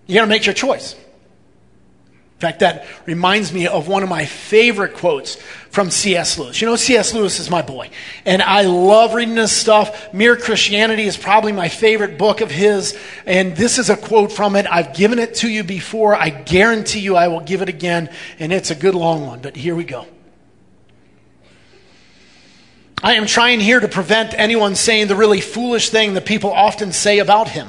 You 0.06 0.14
got 0.14 0.22
to 0.22 0.26
make 0.26 0.46
your 0.46 0.54
choice. 0.54 0.94
In 2.36 2.40
fact, 2.40 2.60
that 2.60 2.84
reminds 3.06 3.50
me 3.50 3.66
of 3.66 3.88
one 3.88 4.02
of 4.02 4.10
my 4.10 4.26
favorite 4.26 4.92
quotes 4.92 5.36
from 5.70 5.90
C.S. 5.90 6.38
Lewis. 6.38 6.60
You 6.60 6.66
know, 6.66 6.76
C.S. 6.76 7.14
Lewis 7.14 7.40
is 7.40 7.48
my 7.48 7.62
boy, 7.62 7.88
and 8.26 8.42
I 8.42 8.60
love 8.62 9.14
reading 9.14 9.36
his 9.36 9.52
stuff. 9.52 10.12
Mere 10.12 10.36
Christianity 10.36 11.04
is 11.04 11.16
probably 11.16 11.52
my 11.52 11.70
favorite 11.70 12.18
book 12.18 12.42
of 12.42 12.50
his, 12.50 12.94
and 13.24 13.56
this 13.56 13.78
is 13.78 13.88
a 13.88 13.96
quote 13.96 14.30
from 14.30 14.54
it. 14.54 14.66
I've 14.70 14.94
given 14.94 15.18
it 15.18 15.36
to 15.36 15.48
you 15.48 15.64
before. 15.64 16.14
I 16.14 16.28
guarantee 16.28 17.00
you 17.00 17.16
I 17.16 17.28
will 17.28 17.40
give 17.40 17.62
it 17.62 17.70
again, 17.70 18.10
and 18.38 18.52
it's 18.52 18.70
a 18.70 18.74
good 18.74 18.94
long 18.94 19.26
one, 19.26 19.40
but 19.40 19.56
here 19.56 19.74
we 19.74 19.84
go. 19.84 20.04
I 23.02 23.14
am 23.14 23.24
trying 23.24 23.60
here 23.60 23.80
to 23.80 23.88
prevent 23.88 24.34
anyone 24.34 24.74
saying 24.74 25.06
the 25.06 25.16
really 25.16 25.40
foolish 25.40 25.88
thing 25.88 26.12
that 26.14 26.26
people 26.26 26.52
often 26.52 26.92
say 26.92 27.18
about 27.18 27.48
him. 27.48 27.68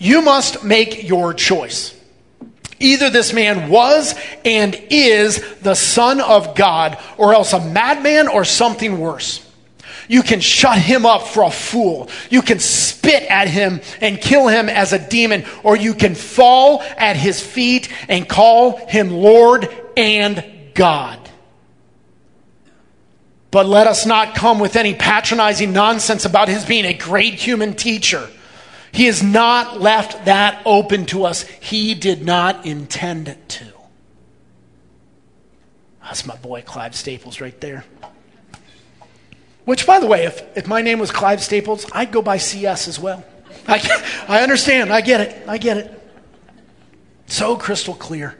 You 0.00 0.22
must 0.22 0.64
make 0.64 1.06
your 1.06 1.34
choice. 1.34 1.94
Either 2.80 3.10
this 3.10 3.34
man 3.34 3.68
was 3.68 4.14
and 4.46 4.74
is 4.88 5.44
the 5.60 5.74
Son 5.74 6.22
of 6.22 6.54
God, 6.54 6.98
or 7.18 7.34
else 7.34 7.52
a 7.52 7.60
madman 7.60 8.26
or 8.26 8.46
something 8.46 8.98
worse. 8.98 9.46
You 10.08 10.22
can 10.22 10.40
shut 10.40 10.78
him 10.78 11.04
up 11.04 11.26
for 11.26 11.42
a 11.44 11.50
fool. 11.50 12.08
You 12.30 12.40
can 12.40 12.58
spit 12.58 13.24
at 13.24 13.48
him 13.48 13.82
and 14.00 14.18
kill 14.18 14.48
him 14.48 14.70
as 14.70 14.94
a 14.94 14.98
demon, 14.98 15.44
or 15.62 15.76
you 15.76 15.92
can 15.92 16.14
fall 16.14 16.82
at 16.96 17.16
his 17.16 17.40
feet 17.40 17.92
and 18.08 18.26
call 18.26 18.78
him 18.86 19.10
Lord 19.10 19.68
and 19.98 20.42
God. 20.72 21.18
But 23.50 23.66
let 23.66 23.86
us 23.86 24.06
not 24.06 24.34
come 24.34 24.60
with 24.60 24.76
any 24.76 24.94
patronizing 24.94 25.74
nonsense 25.74 26.24
about 26.24 26.48
his 26.48 26.64
being 26.64 26.86
a 26.86 26.94
great 26.94 27.34
human 27.34 27.74
teacher. 27.74 28.30
He 28.92 29.06
has 29.06 29.22
not 29.22 29.80
left 29.80 30.24
that 30.24 30.62
open 30.64 31.06
to 31.06 31.24
us. 31.24 31.42
He 31.42 31.94
did 31.94 32.24
not 32.24 32.66
intend 32.66 33.28
it 33.28 33.48
to. 33.50 33.66
That's 36.02 36.26
my 36.26 36.36
boy 36.36 36.62
Clive 36.62 36.96
Staples 36.96 37.40
right 37.40 37.58
there. 37.60 37.84
Which, 39.64 39.86
by 39.86 40.00
the 40.00 40.06
way, 40.06 40.24
if, 40.24 40.42
if 40.56 40.66
my 40.66 40.82
name 40.82 40.98
was 40.98 41.12
Clive 41.12 41.42
Staples, 41.42 41.86
I'd 41.92 42.10
go 42.10 42.22
by 42.22 42.38
CS 42.38 42.88
as 42.88 42.98
well. 42.98 43.24
I, 43.68 44.02
I 44.26 44.42
understand. 44.42 44.92
I 44.92 45.00
get 45.00 45.20
it. 45.20 45.48
I 45.48 45.58
get 45.58 45.76
it. 45.76 46.12
So 47.26 47.56
crystal 47.56 47.94
clear. 47.94 48.36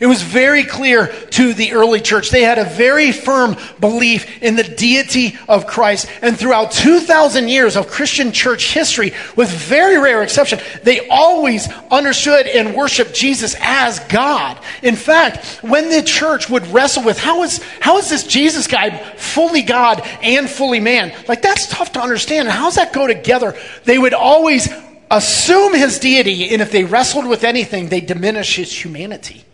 It 0.00 0.06
was 0.06 0.22
very 0.22 0.64
clear 0.64 1.08
to 1.30 1.54
the 1.54 1.72
early 1.72 2.00
church. 2.00 2.30
They 2.30 2.42
had 2.42 2.58
a 2.58 2.64
very 2.64 3.12
firm 3.12 3.56
belief 3.80 4.42
in 4.42 4.56
the 4.56 4.62
deity 4.62 5.38
of 5.48 5.66
Christ. 5.66 6.08
And 6.22 6.36
throughout 6.36 6.72
2,000 6.72 7.48
years 7.48 7.76
of 7.76 7.88
Christian 7.88 8.32
church 8.32 8.72
history, 8.72 9.12
with 9.36 9.50
very 9.50 9.98
rare 9.98 10.22
exception, 10.22 10.60
they 10.82 11.08
always 11.08 11.68
understood 11.90 12.46
and 12.46 12.74
worshiped 12.74 13.14
Jesus 13.14 13.54
as 13.60 14.00
God. 14.00 14.58
In 14.82 14.96
fact, 14.96 15.62
when 15.62 15.90
the 15.90 16.02
church 16.02 16.48
would 16.50 16.66
wrestle 16.68 17.04
with 17.04 17.18
how 17.18 17.42
is, 17.42 17.62
how 17.80 17.98
is 17.98 18.10
this 18.10 18.26
Jesus 18.26 18.66
guy 18.66 18.98
fully 19.16 19.62
God 19.62 20.02
and 20.22 20.48
fully 20.48 20.80
man? 20.80 21.14
Like, 21.28 21.42
that's 21.42 21.68
tough 21.68 21.92
to 21.92 22.00
understand. 22.00 22.48
How 22.48 22.64
does 22.64 22.76
that 22.76 22.92
go 22.92 23.06
together? 23.06 23.56
They 23.84 23.98
would 23.98 24.14
always 24.14 24.68
assume 25.10 25.74
his 25.74 25.98
deity, 25.98 26.50
and 26.52 26.60
if 26.60 26.72
they 26.72 26.84
wrestled 26.84 27.26
with 27.26 27.44
anything, 27.44 27.88
they 27.88 28.00
diminish 28.00 28.56
his 28.56 28.72
humanity. 28.72 29.44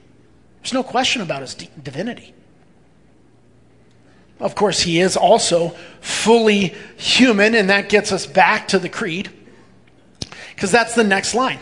There's 0.63 0.73
no 0.73 0.83
question 0.83 1.23
about 1.23 1.43
his 1.43 1.55
divinity. 1.55 2.35
Of 4.39 4.55
course, 4.55 4.81
he 4.81 5.01
is 5.01 5.17
also 5.17 5.71
fully 6.01 6.75
human, 6.97 7.55
and 7.55 7.69
that 7.71 7.89
gets 7.89 8.11
us 8.11 8.27
back 8.27 8.69
to 8.69 8.79
the 8.79 8.89
creed, 8.89 9.31
because 10.55 10.71
that's 10.73 10.95
the 10.95 11.05
next 11.05 11.35
line. 11.35 11.59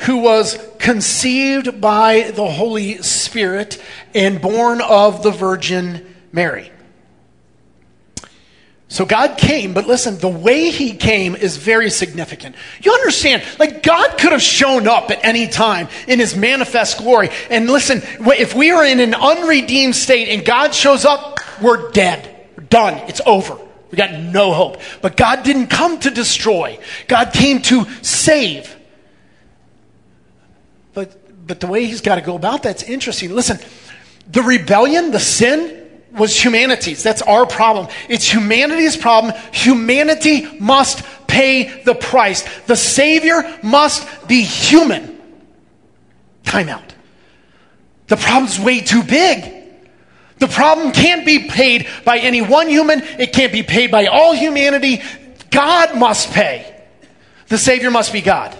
Who 0.00 0.18
was 0.18 0.58
conceived 0.78 1.80
by 1.80 2.30
the 2.30 2.48
Holy 2.48 3.02
Spirit 3.02 3.82
and 4.14 4.40
born 4.40 4.80
of 4.80 5.22
the 5.22 5.30
Virgin 5.30 6.14
Mary. 6.32 6.70
So 8.88 9.04
God 9.04 9.36
came, 9.36 9.74
but 9.74 9.86
listen, 9.88 10.16
the 10.18 10.28
way 10.28 10.70
he 10.70 10.92
came 10.92 11.34
is 11.34 11.56
very 11.56 11.90
significant. 11.90 12.54
You 12.80 12.92
understand, 12.92 13.42
like 13.58 13.82
God 13.82 14.16
could 14.16 14.30
have 14.30 14.42
shown 14.42 14.86
up 14.86 15.10
at 15.10 15.24
any 15.24 15.48
time 15.48 15.88
in 16.06 16.20
his 16.20 16.36
manifest 16.36 16.98
glory. 16.98 17.30
And 17.50 17.66
listen, 17.68 18.00
if 18.04 18.54
we 18.54 18.70
are 18.70 18.84
in 18.84 19.00
an 19.00 19.14
unredeemed 19.14 19.96
state 19.96 20.28
and 20.28 20.44
God 20.44 20.72
shows 20.72 21.04
up, 21.04 21.40
we're 21.60 21.90
dead. 21.90 22.46
We're 22.56 22.64
done. 22.64 22.94
It's 23.08 23.20
over. 23.26 23.58
We 23.90 23.96
got 23.96 24.12
no 24.12 24.52
hope. 24.52 24.80
But 25.02 25.16
God 25.16 25.42
didn't 25.42 25.66
come 25.66 25.98
to 26.00 26.10
destroy. 26.10 26.78
God 27.08 27.32
came 27.32 27.62
to 27.62 27.86
save. 28.02 28.74
But 30.94 31.46
but 31.46 31.60
the 31.60 31.66
way 31.66 31.86
he's 31.86 32.00
got 32.00 32.16
to 32.16 32.20
go 32.20 32.36
about 32.36 32.62
that's 32.62 32.82
interesting. 32.82 33.32
Listen, 33.32 33.58
the 34.30 34.42
rebellion, 34.42 35.12
the 35.12 35.20
sin, 35.20 35.85
was 36.12 36.42
humanity's. 36.42 37.02
That's 37.02 37.22
our 37.22 37.46
problem. 37.46 37.88
It's 38.08 38.32
humanity's 38.32 38.96
problem. 38.96 39.34
Humanity 39.52 40.58
must 40.58 41.04
pay 41.26 41.82
the 41.82 41.94
price. 41.94 42.44
The 42.66 42.76
Savior 42.76 43.58
must 43.62 44.28
be 44.28 44.42
human. 44.42 45.20
Time 46.44 46.68
out. 46.68 46.94
The 48.06 48.16
problem's 48.16 48.58
way 48.58 48.80
too 48.80 49.02
big. 49.02 49.52
The 50.38 50.48
problem 50.48 50.92
can't 50.92 51.24
be 51.24 51.48
paid 51.48 51.86
by 52.04 52.18
any 52.18 52.42
one 52.42 52.68
human, 52.68 53.02
it 53.18 53.32
can't 53.32 53.52
be 53.52 53.62
paid 53.62 53.90
by 53.90 54.06
all 54.06 54.34
humanity. 54.34 55.02
God 55.50 55.96
must 55.96 56.30
pay. 56.30 56.74
The 57.48 57.58
Savior 57.58 57.90
must 57.90 58.12
be 58.12 58.20
God. 58.20 58.54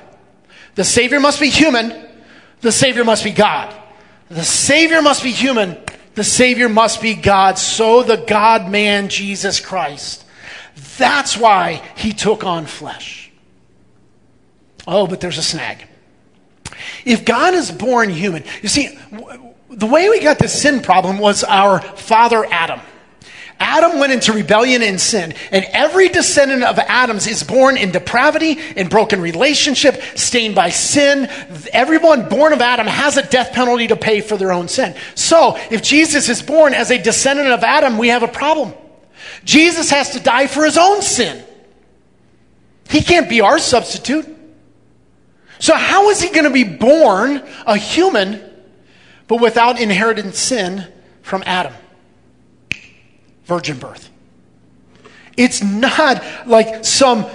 The 0.75 0.85
Savior 0.85 1.21
must 1.21 1.41
be 1.41 1.49
human. 1.49 2.07
The 2.61 2.73
Savior 2.73 3.05
must 3.05 3.25
be 3.25 3.33
God. 3.33 3.75
The 4.31 4.45
Savior 4.45 5.03
must 5.03 5.23
be 5.23 5.31
human. 5.31 5.77
The 6.17 6.25
Savior 6.25 6.69
must 6.69 7.01
be 7.01 7.15
God. 7.15 7.59
So 7.59 8.03
the 8.03 8.17
God 8.17 8.71
man, 8.71 9.09
Jesus 9.09 9.61
Christ. 9.61 10.25
That's 10.99 11.37
why 11.37 11.83
he 11.97 12.13
took 12.13 12.43
on 12.43 12.67
flesh. 12.67 13.31
Oh, 14.87 15.07
but 15.07 15.21
there's 15.21 15.39
a 15.39 15.43
snag. 15.43 15.87
If 17.05 17.25
God 17.25 17.55
is 17.55 17.71
born 17.71 18.11
human, 18.11 18.45
you 18.63 18.69
see, 18.69 18.99
the 19.71 19.87
way 19.87 20.09
we 20.09 20.21
got 20.21 20.39
this 20.39 20.61
sin 20.61 20.81
problem 20.81 21.19
was 21.19 21.45
our 21.45 21.81
father 21.81 22.47
Adam. 22.51 22.81
Adam 23.59 23.99
went 23.99 24.13
into 24.13 24.33
rebellion 24.33 24.83
and 24.83 25.01
sin, 25.01 25.35
and 25.51 25.65
every 25.73 26.09
descendant 26.09 26.63
of 26.63 26.79
Adam's 26.79 27.27
is 27.27 27.43
born 27.43 27.79
in 27.79 27.91
depravity, 27.91 28.59
in 28.77 28.89
broken 28.89 29.21
relationship, 29.21 30.03
stained 30.15 30.55
by 30.55 30.69
sin. 30.69 31.27
Everyone 31.73 32.29
born 32.29 32.53
of 32.53 32.61
Adam 32.61 32.87
has 32.87 33.17
a 33.17 33.27
death 33.27 33.53
penalty 33.53 33.87
to 33.87 33.97
pay 33.97 34.21
for 34.21 34.37
their 34.37 34.53
own 34.53 34.69
sin. 34.69 34.95
So, 35.15 35.57
if 35.71 35.83
Jesus 35.83 36.29
is 36.29 36.43
born 36.43 36.75
as 36.75 36.91
a 36.91 37.03
descendant 37.03 37.49
of 37.49 37.65
Adam, 37.65 37.97
we 37.97 38.09
have 38.09 38.23
a 38.23 38.29
problem. 38.29 38.75
Jesus 39.45 39.91
has 39.91 40.11
to 40.11 40.21
die 40.21 40.49
for 40.49 40.65
his 40.65 40.77
own 40.77 41.01
sin. 41.01 41.43
He 42.91 43.01
can't 43.01 43.29
be 43.29 43.41
our 43.41 43.59
substitute. 43.59 44.27
So, 45.59 45.75
how 45.75 46.11
is 46.11 46.21
he 46.21 46.29
going 46.29 46.45
to 46.45 46.51
be 46.51 46.65
born 46.65 47.43
a 47.67 47.79
human, 47.79 48.43
but 49.29 49.41
without 49.41 49.81
inherited 49.81 50.35
sin 50.35 50.87
from 51.23 51.43
Adam? 51.47 51.73
Virgin 53.47 53.79
birth. 53.79 54.11
It's 55.37 55.63
not 55.63 56.25
like 56.47 56.85
some 56.85 57.27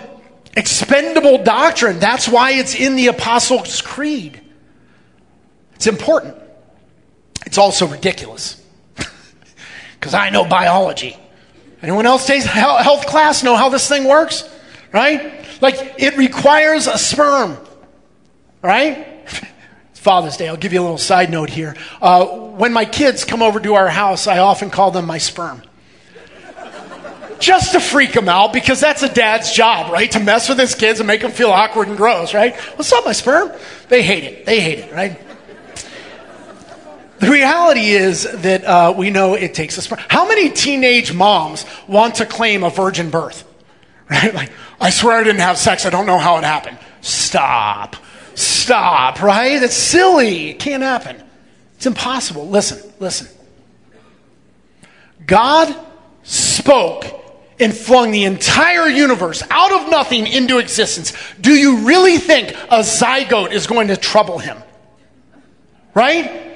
expendable 0.55 1.43
doctrine. 1.43 1.99
That's 1.99 2.27
why 2.27 2.51
it's 2.51 2.75
in 2.75 2.95
the 2.95 3.07
Apostles' 3.07 3.81
Creed. 3.81 4.41
It's 5.75 5.87
important. 5.87 6.35
It's 7.45 7.57
also 7.57 7.87
ridiculous. 7.87 8.61
Because 9.99 10.15
I 10.15 10.31
know 10.31 10.45
biology. 10.45 11.15
Anyone 11.83 12.07
else 12.07 12.25
takes 12.25 12.43
health 12.43 13.05
class 13.05 13.43
know 13.43 13.55
how 13.55 13.69
this 13.69 13.87
thing 13.87 14.05
works? 14.05 14.49
Right? 14.91 15.45
Like, 15.61 15.93
it 15.99 16.17
requires 16.17 16.87
a 16.87 16.97
sperm. 16.97 17.55
Right? 18.63 19.07
Father's 19.93 20.37
Day. 20.37 20.47
I'll 20.47 20.57
give 20.57 20.73
you 20.73 20.81
a 20.81 20.81
little 20.81 20.97
side 20.97 21.29
note 21.29 21.51
here. 21.51 21.75
Uh, 22.01 22.25
when 22.25 22.73
my 22.73 22.85
kids 22.85 23.23
come 23.25 23.43
over 23.43 23.59
to 23.59 23.75
our 23.75 23.89
house, 23.89 24.25
I 24.25 24.39
often 24.39 24.71
call 24.71 24.89
them 24.89 25.05
my 25.05 25.19
sperm. 25.19 25.61
Just 27.41 27.71
to 27.71 27.79
freak 27.79 28.13
them 28.13 28.29
out, 28.29 28.53
because 28.53 28.79
that's 28.79 29.01
a 29.01 29.09
dad's 29.09 29.51
job, 29.51 29.91
right? 29.91 30.09
To 30.11 30.19
mess 30.19 30.47
with 30.47 30.59
his 30.59 30.75
kids 30.75 30.99
and 30.99 31.07
make 31.07 31.21
them 31.21 31.31
feel 31.31 31.49
awkward 31.49 31.87
and 31.87 31.97
gross, 31.97 32.33
right? 32.35 32.55
What's 32.55 32.93
up, 32.93 33.03
my 33.03 33.13
sperm? 33.13 33.51
They 33.89 34.03
hate 34.03 34.23
it. 34.23 34.45
They 34.45 34.61
hate 34.61 34.79
it, 34.79 34.93
right? 34.93 35.19
The 37.17 37.29
reality 37.29 37.89
is 37.89 38.23
that 38.23 38.63
uh, 38.63 38.93
we 38.95 39.09
know 39.09 39.33
it 39.33 39.53
takes 39.53 39.77
a 39.77 39.81
sperm. 39.81 39.99
How 40.07 40.27
many 40.27 40.49
teenage 40.49 41.13
moms 41.13 41.65
want 41.87 42.15
to 42.15 42.25
claim 42.25 42.63
a 42.63 42.69
virgin 42.69 43.09
birth? 43.09 43.47
Right? 44.11 44.33
Like, 44.33 44.51
I 44.81 44.89
swear 44.89 45.15
I 45.15 45.23
didn't 45.23 45.39
have 45.39 45.57
sex. 45.57 45.85
I 45.85 45.89
don't 45.89 46.05
know 46.05 46.17
how 46.17 46.37
it 46.37 46.43
happened. 46.43 46.77
Stop. 46.99 47.95
Stop, 48.35 49.21
right? 49.21 49.63
It's 49.63 49.73
silly. 49.73 50.49
It 50.49 50.59
can't 50.59 50.83
happen. 50.83 51.15
It's 51.77 51.85
impossible. 51.85 52.49
Listen, 52.49 52.91
listen. 52.99 53.29
God 55.25 55.73
spoke 56.23 57.20
and 57.61 57.75
flung 57.75 58.11
the 58.11 58.23
entire 58.23 58.87
universe 58.87 59.43
out 59.49 59.71
of 59.71 59.89
nothing 59.89 60.27
into 60.27 60.57
existence. 60.57 61.13
Do 61.39 61.53
you 61.53 61.87
really 61.87 62.17
think 62.17 62.49
a 62.49 62.79
zygote 62.79 63.51
is 63.51 63.67
going 63.67 63.87
to 63.89 63.97
trouble 63.97 64.39
him? 64.39 64.57
Right? 65.93 66.51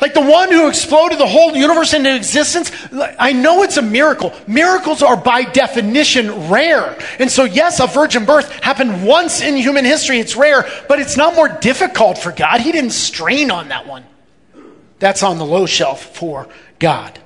Like 0.00 0.12
the 0.12 0.20
one 0.20 0.50
who 0.50 0.68
exploded 0.68 1.18
the 1.18 1.26
whole 1.26 1.54
universe 1.54 1.94
into 1.94 2.14
existence, 2.14 2.70
I 3.18 3.32
know 3.32 3.62
it's 3.62 3.76
a 3.76 3.82
miracle. 3.82 4.32
Miracles 4.46 5.02
are 5.02 5.16
by 5.16 5.44
definition 5.44 6.50
rare. 6.50 6.98
And 7.18 7.30
so, 7.30 7.44
yes, 7.44 7.80
a 7.80 7.86
virgin 7.86 8.24
birth 8.24 8.50
happened 8.50 9.06
once 9.06 9.40
in 9.40 9.56
human 9.56 9.84
history. 9.84 10.18
It's 10.18 10.36
rare, 10.36 10.68
but 10.88 10.98
it's 10.98 11.16
not 11.16 11.34
more 11.34 11.48
difficult 11.48 12.18
for 12.18 12.32
God. 12.32 12.60
He 12.60 12.72
didn't 12.72 12.90
strain 12.90 13.50
on 13.50 13.68
that 13.68 13.86
one. 13.86 14.04
That's 14.98 15.22
on 15.22 15.38
the 15.38 15.46
low 15.46 15.66
shelf 15.66 16.16
for 16.16 16.48
God. 16.78 17.18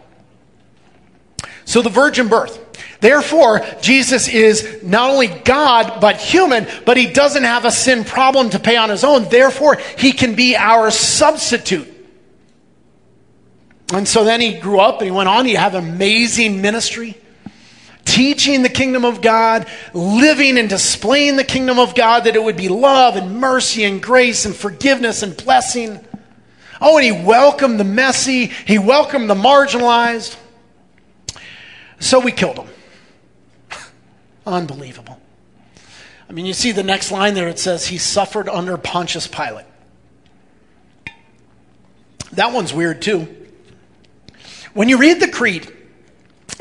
So, 1.64 1.82
the 1.82 1.90
virgin 1.90 2.28
birth. 2.28 2.67
Therefore, 3.00 3.64
Jesus 3.80 4.26
is 4.26 4.82
not 4.82 5.10
only 5.10 5.28
God, 5.28 6.00
but 6.00 6.16
human, 6.16 6.66
but 6.84 6.96
he 6.96 7.06
doesn't 7.06 7.44
have 7.44 7.64
a 7.64 7.70
sin 7.70 8.04
problem 8.04 8.50
to 8.50 8.58
pay 8.58 8.76
on 8.76 8.90
his 8.90 9.04
own. 9.04 9.28
Therefore, 9.28 9.76
he 9.96 10.12
can 10.12 10.34
be 10.34 10.56
our 10.56 10.90
substitute. 10.90 11.94
And 13.92 14.06
so 14.06 14.24
then 14.24 14.40
he 14.40 14.58
grew 14.58 14.80
up 14.80 14.98
and 14.98 15.06
he 15.06 15.10
went 15.10 15.28
on. 15.28 15.46
He 15.46 15.54
had 15.54 15.74
amazing 15.74 16.60
ministry, 16.60 17.16
teaching 18.04 18.62
the 18.62 18.68
kingdom 18.68 19.04
of 19.04 19.22
God, 19.22 19.66
living 19.94 20.58
and 20.58 20.68
displaying 20.68 21.36
the 21.36 21.44
kingdom 21.44 21.78
of 21.78 21.94
God, 21.94 22.24
that 22.24 22.34
it 22.34 22.42
would 22.42 22.56
be 22.56 22.68
love 22.68 23.14
and 23.14 23.36
mercy 23.40 23.84
and 23.84 24.02
grace 24.02 24.44
and 24.44 24.54
forgiveness 24.54 25.22
and 25.22 25.36
blessing. 25.36 26.04
Oh, 26.80 26.98
and 26.98 27.04
he 27.04 27.12
welcomed 27.12 27.78
the 27.78 27.84
messy, 27.84 28.46
he 28.46 28.78
welcomed 28.78 29.30
the 29.30 29.34
marginalized. 29.34 30.36
So 32.00 32.18
we 32.20 32.32
killed 32.32 32.58
him. 32.58 32.68
Unbelievable. 34.48 35.20
I 36.28 36.32
mean, 36.32 36.46
you 36.46 36.54
see 36.54 36.72
the 36.72 36.82
next 36.82 37.12
line 37.12 37.34
there, 37.34 37.48
it 37.48 37.58
says, 37.58 37.86
He 37.86 37.98
suffered 37.98 38.48
under 38.48 38.76
Pontius 38.78 39.26
Pilate. 39.26 39.66
That 42.32 42.52
one's 42.52 42.72
weird 42.72 43.02
too. 43.02 43.28
When 44.72 44.88
you 44.88 44.98
read 44.98 45.20
the 45.20 45.28
creed, 45.28 45.70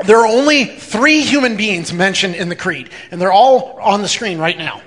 there 0.04 0.18
are 0.18 0.26
only 0.26 0.64
three 0.64 1.22
human 1.22 1.56
beings 1.56 1.92
mentioned 1.92 2.34
in 2.34 2.48
the 2.48 2.56
creed, 2.56 2.90
and 3.10 3.20
they're 3.20 3.32
all 3.32 3.78
on 3.80 4.02
the 4.02 4.08
screen 4.08 4.38
right 4.38 4.56
now. 4.56 4.82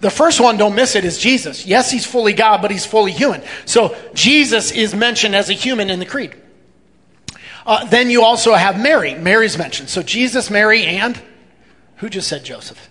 The 0.00 0.10
first 0.10 0.40
one, 0.40 0.56
don't 0.56 0.74
miss 0.74 0.96
it, 0.96 1.04
is 1.04 1.18
Jesus. 1.18 1.64
Yes, 1.64 1.90
he's 1.90 2.04
fully 2.04 2.32
God, 2.32 2.62
but 2.62 2.70
he's 2.70 2.84
fully 2.84 3.12
human. 3.12 3.42
So 3.64 3.96
Jesus 4.12 4.70
is 4.70 4.94
mentioned 4.94 5.34
as 5.34 5.50
a 5.50 5.54
human 5.54 5.88
in 5.88 5.98
the 5.98 6.06
creed. 6.06 6.34
Uh, 7.64 7.84
then 7.86 8.10
you 8.10 8.22
also 8.22 8.54
have 8.54 8.78
Mary. 8.78 9.14
Mary's 9.14 9.56
mentioned. 9.56 9.88
So 9.88 10.02
Jesus, 10.02 10.50
Mary, 10.50 10.84
and 10.84 11.20
who 12.04 12.10
just 12.10 12.28
said 12.28 12.44
Joseph? 12.44 12.90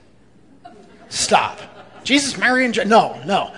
Stop. 1.08 1.60
Jesus, 2.04 2.36
Mary, 2.36 2.66
and 2.66 2.74
jo- 2.74 2.84
no, 2.84 3.22
no. 3.28 3.54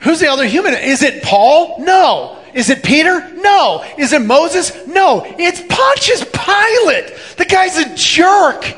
Who's 0.00 0.18
the 0.18 0.26
other 0.26 0.44
human? 0.44 0.74
Is 0.74 1.04
it 1.04 1.22
Paul? 1.22 1.76
No. 1.78 2.42
Is 2.52 2.68
it 2.68 2.82
Peter? 2.82 3.32
No. 3.34 3.84
Is 3.96 4.12
it 4.12 4.22
Moses? 4.22 4.88
No. 4.88 5.22
It's 5.24 5.60
Pontius 5.60 6.24
Pilate. 6.24 7.16
The 7.36 7.44
guy's 7.44 7.78
a 7.78 7.94
jerk. 7.94 8.76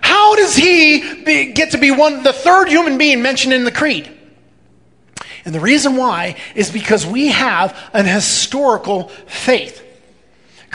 How 0.00 0.36
does 0.36 0.54
he 0.54 1.24
be, 1.24 1.52
get 1.52 1.72
to 1.72 1.78
be 1.78 1.90
one, 1.90 2.22
the 2.22 2.32
third 2.32 2.68
human 2.68 2.96
being 2.96 3.20
mentioned 3.20 3.52
in 3.52 3.64
the 3.64 3.72
creed? 3.72 4.08
And 5.44 5.52
the 5.52 5.58
reason 5.58 5.96
why 5.96 6.36
is 6.54 6.70
because 6.70 7.04
we 7.04 7.30
have 7.32 7.76
an 7.92 8.06
historical 8.06 9.08
faith. 9.26 9.82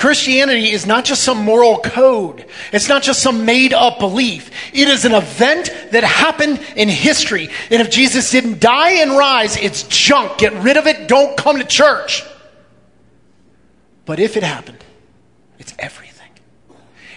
Christianity 0.02 0.72
is 0.72 0.88
not 0.88 1.06
just 1.06 1.22
some 1.22 1.38
moral 1.46 1.78
code. 1.78 2.48
It's 2.74 2.90
not 2.90 3.04
just 3.04 3.22
some 3.22 3.46
made 3.46 3.72
up 3.72 4.00
belief. 4.00 4.50
It 4.74 4.88
is 4.88 5.06
an 5.06 5.14
event 5.14 5.72
that 5.92 6.04
happened 6.04 6.60
in 6.76 6.90
history. 6.90 7.50
And 7.70 7.84
if 7.84 7.92
Jesus 7.92 8.32
didn't 8.32 8.60
die 8.60 8.94
and 8.94 9.12
rise, 9.12 9.58
it's 9.58 9.84
junk. 9.84 10.40
Get 10.40 10.54
rid 10.64 10.78
of 10.78 10.88
it. 10.88 11.08
Don't 11.08 11.38
come 11.38 11.60
to 11.60 11.64
church. 11.64 12.24
But 14.06 14.20
if 14.20 14.38
it 14.38 14.42
happened, 14.42 14.84
it's 15.60 15.76
everything. 15.78 16.32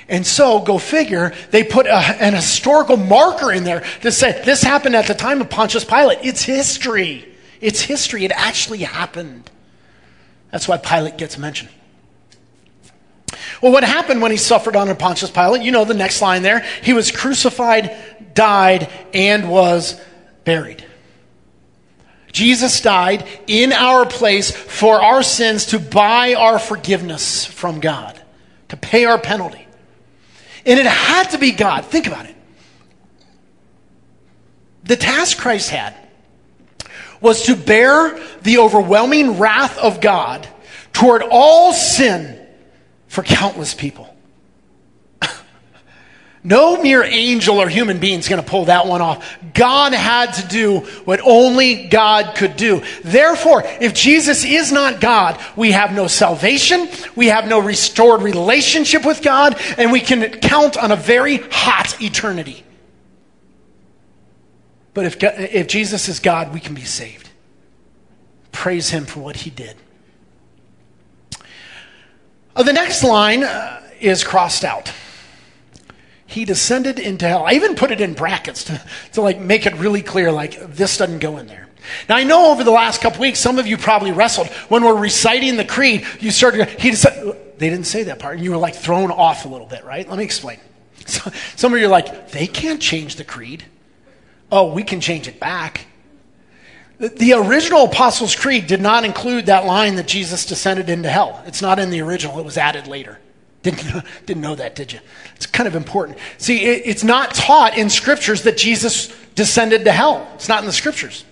And 0.06 0.26
so, 0.26 0.60
go 0.60 0.76
figure, 0.76 1.32
they 1.52 1.64
put 1.64 1.86
a, 1.86 1.96
an 1.96 2.34
historical 2.34 2.98
marker 2.98 3.50
in 3.50 3.64
there 3.64 3.82
to 4.02 4.12
say 4.12 4.42
this 4.44 4.62
happened 4.62 4.94
at 4.94 5.06
the 5.06 5.14
time 5.14 5.40
of 5.40 5.48
Pontius 5.48 5.86
Pilate. 5.86 6.18
It's 6.22 6.42
history. 6.42 7.34
It's 7.62 7.80
history. 7.80 8.26
It 8.26 8.32
actually 8.32 8.80
happened. 8.80 9.50
That's 10.50 10.68
why 10.68 10.76
Pilate 10.76 11.16
gets 11.16 11.38
mentioned. 11.38 11.70
Well, 13.60 13.72
what 13.72 13.84
happened 13.84 14.22
when 14.22 14.30
he 14.30 14.36
suffered 14.36 14.76
under 14.76 14.94
Pontius 14.94 15.30
Pilate? 15.30 15.62
You 15.62 15.72
know 15.72 15.84
the 15.84 15.94
next 15.94 16.20
line 16.20 16.42
there. 16.42 16.60
He 16.82 16.92
was 16.92 17.10
crucified, 17.10 17.96
died, 18.34 18.90
and 19.12 19.48
was 19.48 20.00
buried. 20.44 20.84
Jesus 22.32 22.80
died 22.80 23.26
in 23.46 23.72
our 23.72 24.04
place 24.04 24.50
for 24.50 25.00
our 25.00 25.22
sins 25.22 25.66
to 25.66 25.78
buy 25.78 26.34
our 26.34 26.58
forgiveness 26.58 27.44
from 27.44 27.80
God, 27.80 28.20
to 28.68 28.76
pay 28.76 29.04
our 29.04 29.18
penalty. 29.18 29.66
And 30.66 30.80
it 30.80 30.86
had 30.86 31.30
to 31.30 31.38
be 31.38 31.52
God. 31.52 31.84
Think 31.84 32.08
about 32.08 32.26
it. 32.26 32.34
The 34.82 34.96
task 34.96 35.38
Christ 35.38 35.70
had 35.70 35.94
was 37.20 37.44
to 37.44 37.56
bear 37.56 38.18
the 38.42 38.58
overwhelming 38.58 39.38
wrath 39.38 39.78
of 39.78 40.00
God 40.00 40.46
toward 40.92 41.22
all 41.22 41.72
sin 41.72 42.43
for 43.14 43.22
countless 43.22 43.72
people. 43.74 44.14
No 46.46 46.82
mere 46.82 47.02
angel 47.02 47.58
or 47.58 47.70
human 47.70 48.00
being 48.00 48.18
is 48.18 48.28
going 48.28 48.42
to 48.42 48.46
pull 48.46 48.66
that 48.66 48.86
one 48.86 49.00
off. 49.00 49.38
God 49.54 49.94
had 49.94 50.34
to 50.34 50.46
do 50.46 50.80
what 51.06 51.20
only 51.24 51.86
God 51.88 52.36
could 52.36 52.56
do. 52.56 52.82
Therefore, 53.02 53.62
if 53.80 53.94
Jesus 53.94 54.44
is 54.44 54.70
not 54.70 55.00
God, 55.00 55.40
we 55.56 55.72
have 55.72 55.94
no 55.94 56.06
salvation, 56.06 56.86
we 57.16 57.28
have 57.28 57.48
no 57.48 57.60
restored 57.60 58.20
relationship 58.20 59.06
with 59.06 59.22
God, 59.22 59.58
and 59.78 59.90
we 59.90 60.00
can 60.00 60.38
count 60.40 60.76
on 60.76 60.92
a 60.92 60.96
very 60.96 61.38
hot 61.50 61.96
eternity. 62.02 62.62
But 64.92 65.06
if, 65.06 65.16
if 65.22 65.66
Jesus 65.66 66.10
is 66.10 66.20
God, 66.20 66.52
we 66.52 66.60
can 66.60 66.74
be 66.74 66.84
saved. 66.84 67.30
Praise 68.52 68.90
Him 68.90 69.06
for 69.06 69.20
what 69.20 69.36
He 69.36 69.48
did. 69.48 69.76
Uh, 72.56 72.62
the 72.62 72.72
next 72.72 73.02
line 73.02 73.44
uh, 73.44 73.82
is 74.00 74.24
crossed 74.24 74.64
out 74.64 74.92
he 76.34 76.44
descended 76.44 76.98
into 76.98 77.28
hell. 77.28 77.44
I 77.46 77.52
even 77.52 77.76
put 77.76 77.92
it 77.92 78.00
in 78.00 78.12
brackets 78.12 78.64
to, 78.64 78.82
to 79.12 79.22
like 79.22 79.38
make 79.38 79.66
it 79.66 79.74
really 79.76 80.02
clear, 80.02 80.32
like 80.32 80.74
this 80.74 80.96
doesn't 80.96 81.20
go 81.20 81.36
in 81.38 81.46
there. 81.46 81.68
Now 82.08 82.16
I 82.16 82.24
know 82.24 82.50
over 82.50 82.64
the 82.64 82.72
last 82.72 83.00
couple 83.00 83.20
weeks, 83.20 83.38
some 83.38 83.58
of 83.58 83.68
you 83.68 83.76
probably 83.76 84.10
wrestled 84.10 84.48
when 84.68 84.82
we're 84.82 84.98
reciting 84.98 85.56
the 85.56 85.64
creed. 85.64 86.04
You 86.18 86.32
started. 86.32 86.68
He 86.68 86.90
they 86.90 87.70
didn't 87.70 87.84
say 87.84 88.02
that 88.04 88.18
part, 88.18 88.36
and 88.36 88.44
you 88.44 88.50
were 88.50 88.56
like 88.56 88.74
thrown 88.74 89.12
off 89.12 89.44
a 89.44 89.48
little 89.48 89.66
bit, 89.66 89.84
right? 89.84 90.08
Let 90.08 90.18
me 90.18 90.24
explain. 90.24 90.58
So, 91.06 91.30
some 91.54 91.74
of 91.74 91.78
you 91.78 91.84
are 91.84 91.90
like, 91.90 92.30
they 92.30 92.46
can't 92.46 92.80
change 92.80 93.16
the 93.16 93.24
creed. 93.24 93.62
Oh, 94.50 94.72
we 94.72 94.82
can 94.82 95.02
change 95.02 95.28
it 95.28 95.38
back. 95.38 95.84
The, 96.98 97.32
original 97.32 97.84
Apostles' 97.84 98.36
Creed 98.36 98.66
did 98.66 98.80
not 98.80 99.04
include 99.04 99.46
that 99.46 99.64
line 99.64 99.96
that 99.96 100.06
Jesus 100.06 100.46
descended 100.46 100.88
into 100.88 101.10
hell. 101.10 101.42
It's 101.46 101.60
not 101.60 101.78
in 101.78 101.90
the 101.90 102.00
original. 102.00 102.38
It 102.38 102.44
was 102.44 102.56
added 102.56 102.86
later. 102.86 103.18
Didn't, 103.62 104.04
didn't 104.26 104.42
know 104.42 104.54
that, 104.54 104.76
did 104.76 104.92
you? 104.92 105.00
It's 105.34 105.46
kind 105.46 105.66
of 105.66 105.74
important. 105.74 106.18
See, 106.38 106.64
it, 106.64 106.82
it's 106.84 107.02
not 107.02 107.34
taught 107.34 107.76
in 107.76 107.90
scriptures 107.90 108.42
that 108.42 108.56
Jesus 108.56 109.12
descended 109.34 109.84
to 109.84 109.92
hell. 109.92 110.28
It's 110.34 110.48
not 110.48 110.60
in 110.60 110.66
the 110.66 110.72
scriptures. 110.72 111.24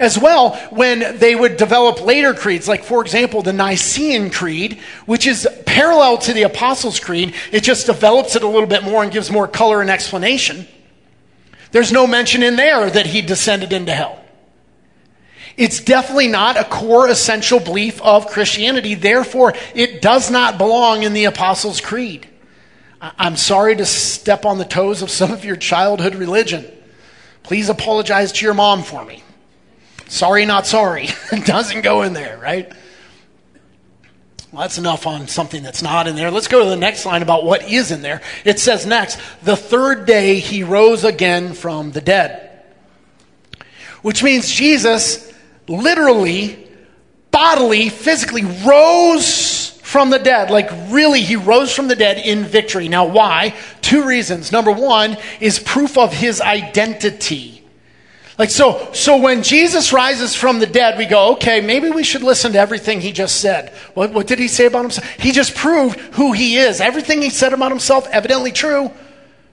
As 0.00 0.18
well, 0.18 0.56
when 0.70 1.18
they 1.18 1.34
would 1.34 1.56
develop 1.56 2.04
later 2.04 2.34
creeds, 2.34 2.68
like 2.68 2.84
for 2.84 3.00
example, 3.00 3.42
the 3.42 3.52
Nicene 3.52 4.30
Creed, 4.30 4.80
which 5.06 5.26
is 5.26 5.48
parallel 5.64 6.18
to 6.18 6.32
the 6.32 6.42
Apostles' 6.42 7.00
Creed, 7.00 7.34
it 7.52 7.62
just 7.62 7.86
develops 7.86 8.36
it 8.36 8.42
a 8.42 8.48
little 8.48 8.68
bit 8.68 8.82
more 8.82 9.02
and 9.02 9.12
gives 9.12 9.30
more 9.30 9.46
color 9.46 9.80
and 9.80 9.88
explanation. 9.88 10.66
There's 11.70 11.92
no 11.92 12.06
mention 12.06 12.42
in 12.42 12.56
there 12.56 12.90
that 12.90 13.06
he 13.06 13.22
descended 13.22 13.72
into 13.72 13.92
hell. 13.94 14.25
It's 15.56 15.80
definitely 15.80 16.28
not 16.28 16.58
a 16.58 16.64
core 16.64 17.08
essential 17.08 17.60
belief 17.60 18.00
of 18.02 18.26
Christianity. 18.26 18.94
Therefore, 18.94 19.54
it 19.74 20.02
does 20.02 20.30
not 20.30 20.58
belong 20.58 21.02
in 21.02 21.14
the 21.14 21.24
Apostles' 21.24 21.80
Creed. 21.80 22.28
I'm 23.00 23.36
sorry 23.36 23.76
to 23.76 23.86
step 23.86 24.44
on 24.44 24.58
the 24.58 24.64
toes 24.64 25.02
of 25.02 25.10
some 25.10 25.32
of 25.32 25.44
your 25.44 25.56
childhood 25.56 26.14
religion. 26.14 26.66
Please 27.42 27.68
apologize 27.68 28.32
to 28.32 28.44
your 28.44 28.54
mom 28.54 28.82
for 28.82 29.04
me. 29.04 29.22
Sorry, 30.08 30.44
not 30.46 30.66
sorry. 30.66 31.04
it 31.32 31.46
doesn't 31.46 31.82
go 31.82 32.02
in 32.02 32.12
there, 32.12 32.38
right? 32.38 32.70
Well, 34.52 34.62
that's 34.62 34.78
enough 34.78 35.06
on 35.06 35.26
something 35.26 35.62
that's 35.62 35.82
not 35.82 36.06
in 36.06 36.16
there. 36.16 36.30
Let's 36.30 36.48
go 36.48 36.62
to 36.64 36.70
the 36.70 36.76
next 36.76 37.04
line 37.06 37.22
about 37.22 37.44
what 37.44 37.68
is 37.68 37.90
in 37.90 38.02
there. 38.02 38.22
It 38.44 38.58
says 38.58 38.86
next, 38.86 39.18
the 39.42 39.56
third 39.56 40.06
day 40.06 40.38
he 40.38 40.62
rose 40.62 41.04
again 41.04 41.52
from 41.54 41.92
the 41.92 42.00
dead. 42.00 42.42
Which 44.02 44.22
means 44.22 44.50
Jesus 44.50 45.25
literally, 45.68 46.68
bodily, 47.30 47.88
physically 47.88 48.44
rose 48.66 49.70
from 49.82 50.10
the 50.10 50.18
dead. 50.18 50.50
Like, 50.50 50.70
really, 50.88 51.22
he 51.22 51.36
rose 51.36 51.72
from 51.72 51.88
the 51.88 51.96
dead 51.96 52.18
in 52.18 52.44
victory. 52.44 52.88
Now, 52.88 53.06
why? 53.06 53.54
Two 53.82 54.04
reasons. 54.04 54.52
Number 54.52 54.72
one 54.72 55.16
is 55.40 55.58
proof 55.58 55.96
of 55.96 56.12
his 56.12 56.40
identity. 56.40 57.62
Like, 58.38 58.50
so, 58.50 58.90
so 58.92 59.16
when 59.16 59.42
Jesus 59.42 59.92
rises 59.92 60.34
from 60.34 60.58
the 60.58 60.66
dead, 60.66 60.98
we 60.98 61.06
go, 61.06 61.32
okay, 61.34 61.62
maybe 61.62 61.88
we 61.88 62.04
should 62.04 62.22
listen 62.22 62.52
to 62.52 62.58
everything 62.58 63.00
he 63.00 63.12
just 63.12 63.40
said. 63.40 63.70
What, 63.94 64.12
what 64.12 64.26
did 64.26 64.38
he 64.38 64.48
say 64.48 64.66
about 64.66 64.82
himself? 64.82 65.08
He 65.18 65.32
just 65.32 65.54
proved 65.54 65.98
who 66.14 66.32
he 66.32 66.56
is. 66.56 66.80
Everything 66.80 67.22
he 67.22 67.30
said 67.30 67.54
about 67.54 67.70
himself, 67.70 68.06
evidently 68.08 68.52
true. 68.52 68.90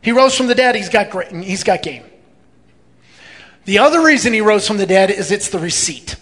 He 0.02 0.12
rose 0.12 0.36
from 0.36 0.48
the 0.48 0.56
dead. 0.56 0.76
He's 0.76 0.90
got, 0.90 1.12
great, 1.12 1.32
he's 1.32 1.64
got 1.64 1.82
game. 1.82 2.04
The 3.66 3.80
other 3.80 4.04
reason 4.04 4.34
he 4.34 4.42
rose 4.42 4.68
from 4.68 4.78
the 4.78 4.86
dead 4.86 5.10
is 5.10 5.32
it's 5.32 5.50
the 5.50 5.60
receipt. 5.60 6.16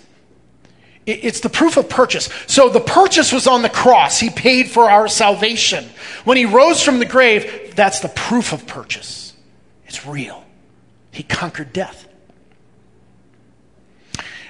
It's 1.06 1.40
the 1.40 1.50
proof 1.50 1.78
of 1.78 1.90
purchase. 1.90 2.30
So 2.46 2.70
the 2.70 2.80
purchase 2.80 3.34
was 3.34 3.48
on 3.48 3.64
the 3.64 3.70
cross. 3.70 4.20
He 4.20 4.30
paid 4.30 4.70
for 4.70 4.90
our 4.90 5.08
salvation. 5.08 5.90
When 6.26 6.38
he 6.38 6.46
rose 6.46 6.84
from 6.84 7.00
the 7.00 7.06
grave, 7.06 7.74
that's 7.76 8.02
the 8.02 8.10
proof 8.10 8.54
of 8.54 8.68
purchase. 8.68 9.34
It's 9.88 10.06
real. 10.06 10.46
He 11.12 11.24
conquered 11.24 11.74
death. 11.74 12.08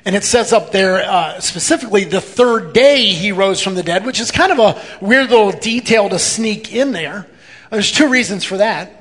And 0.04 0.16
it 0.16 0.24
says 0.24 0.52
up 0.52 0.72
there 0.72 1.04
uh, 1.04 1.40
specifically 1.40 2.04
the 2.04 2.22
third 2.22 2.74
day 2.74 3.06
he 3.08 3.32
rose 3.32 3.62
from 3.62 3.76
the 3.76 3.84
dead, 3.84 4.06
which 4.06 4.20
is 4.20 4.32
kind 4.32 4.52
of 4.52 4.60
a 4.60 4.82
weird 5.04 5.30
little 5.30 5.52
detail 5.52 6.10
to 6.10 6.20
sneak 6.20 6.74
in 6.74 6.92
there. 6.92 7.28
There's 7.70 7.92
two 7.92 8.10
reasons 8.10 8.44
for 8.44 8.58
that. 8.58 9.01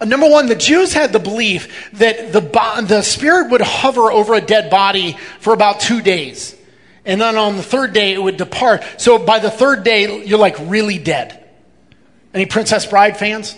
Uh, 0.00 0.04
number 0.04 0.28
one, 0.28 0.46
the 0.46 0.54
Jews 0.54 0.92
had 0.92 1.12
the 1.12 1.18
belief 1.18 1.90
that 1.94 2.32
the, 2.32 2.40
the 2.86 3.02
spirit 3.02 3.50
would 3.50 3.60
hover 3.60 4.12
over 4.12 4.34
a 4.34 4.40
dead 4.40 4.70
body 4.70 5.16
for 5.40 5.52
about 5.52 5.80
two 5.80 6.02
days. 6.02 6.56
And 7.04 7.20
then 7.20 7.36
on 7.36 7.56
the 7.56 7.62
third 7.62 7.92
day, 7.92 8.12
it 8.12 8.22
would 8.22 8.36
depart. 8.36 8.84
So 8.98 9.18
by 9.18 9.38
the 9.38 9.50
third 9.50 9.84
day, 9.84 10.24
you're 10.24 10.38
like 10.38 10.56
really 10.60 10.98
dead. 10.98 11.38
Any 12.32 12.46
Princess 12.46 12.86
Bride 12.86 13.16
fans? 13.16 13.56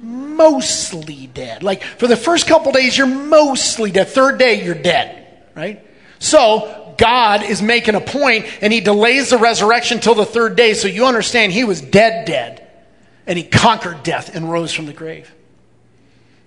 Mostly 0.00 1.26
dead. 1.26 1.62
Like 1.62 1.82
for 1.82 2.06
the 2.06 2.16
first 2.16 2.46
couple 2.46 2.70
days, 2.72 2.96
you're 2.96 3.06
mostly 3.06 3.90
dead. 3.90 4.08
Third 4.08 4.38
day, 4.38 4.64
you're 4.64 4.74
dead, 4.74 5.26
right? 5.56 5.84
So 6.20 6.94
God 6.98 7.42
is 7.42 7.60
making 7.60 7.96
a 7.96 8.00
point 8.00 8.46
and 8.60 8.72
he 8.72 8.80
delays 8.80 9.30
the 9.30 9.38
resurrection 9.38 9.98
till 9.98 10.14
the 10.14 10.24
third 10.24 10.56
day. 10.56 10.74
So 10.74 10.88
you 10.88 11.06
understand 11.06 11.52
he 11.52 11.64
was 11.64 11.80
dead, 11.80 12.26
dead. 12.26 12.64
And 13.26 13.36
he 13.36 13.44
conquered 13.44 14.02
death 14.04 14.34
and 14.34 14.50
rose 14.50 14.72
from 14.72 14.86
the 14.86 14.92
grave. 14.92 15.34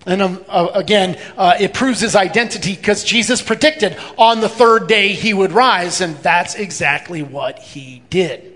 And 0.04 0.20
um, 0.20 0.44
uh, 0.48 0.68
again, 0.74 1.18
uh, 1.36 1.56
it 1.60 1.74
proves 1.74 2.00
his 2.00 2.16
identity 2.16 2.74
because 2.74 3.04
Jesus 3.04 3.40
predicted 3.40 3.96
on 4.18 4.40
the 4.40 4.48
third 4.48 4.88
day 4.88 5.08
he 5.08 5.32
would 5.32 5.52
rise, 5.52 6.00
and 6.00 6.16
that's 6.16 6.54
exactly 6.54 7.22
what 7.22 7.58
he 7.58 8.02
did. 8.10 8.48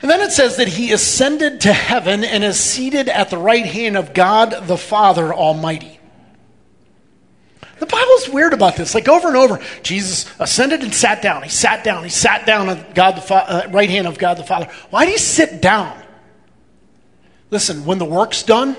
And 0.00 0.10
then 0.10 0.20
it 0.20 0.30
says 0.30 0.56
that 0.56 0.68
he 0.68 0.92
ascended 0.92 1.62
to 1.62 1.72
heaven 1.72 2.22
and 2.22 2.44
is 2.44 2.58
seated 2.58 3.08
at 3.08 3.30
the 3.30 3.38
right 3.38 3.66
hand 3.66 3.96
of 3.96 4.14
God 4.14 4.66
the 4.66 4.76
Father 4.76 5.34
Almighty. 5.34 5.98
The 7.80 7.86
Bible's 7.86 8.28
weird 8.28 8.52
about 8.52 8.76
this. 8.76 8.94
Like 8.94 9.08
over 9.08 9.28
and 9.28 9.36
over, 9.36 9.60
Jesus 9.82 10.26
ascended 10.40 10.82
and 10.82 10.92
sat 10.92 11.22
down. 11.22 11.42
He 11.42 11.48
sat 11.48 11.84
down. 11.84 12.02
He 12.02 12.10
sat 12.10 12.44
down 12.44 12.68
at 12.68 12.94
God 12.94 13.16
the 13.16 13.20
Fa- 13.20 13.66
uh, 13.66 13.70
right 13.70 13.90
hand 13.90 14.06
of 14.06 14.18
God 14.18 14.36
the 14.36 14.44
Father. 14.44 14.68
Why 14.90 15.04
did 15.04 15.12
he 15.12 15.18
sit 15.18 15.62
down? 15.62 16.00
Listen, 17.50 17.84
when 17.84 17.98
the 17.98 18.04
work's 18.04 18.42
done, 18.42 18.76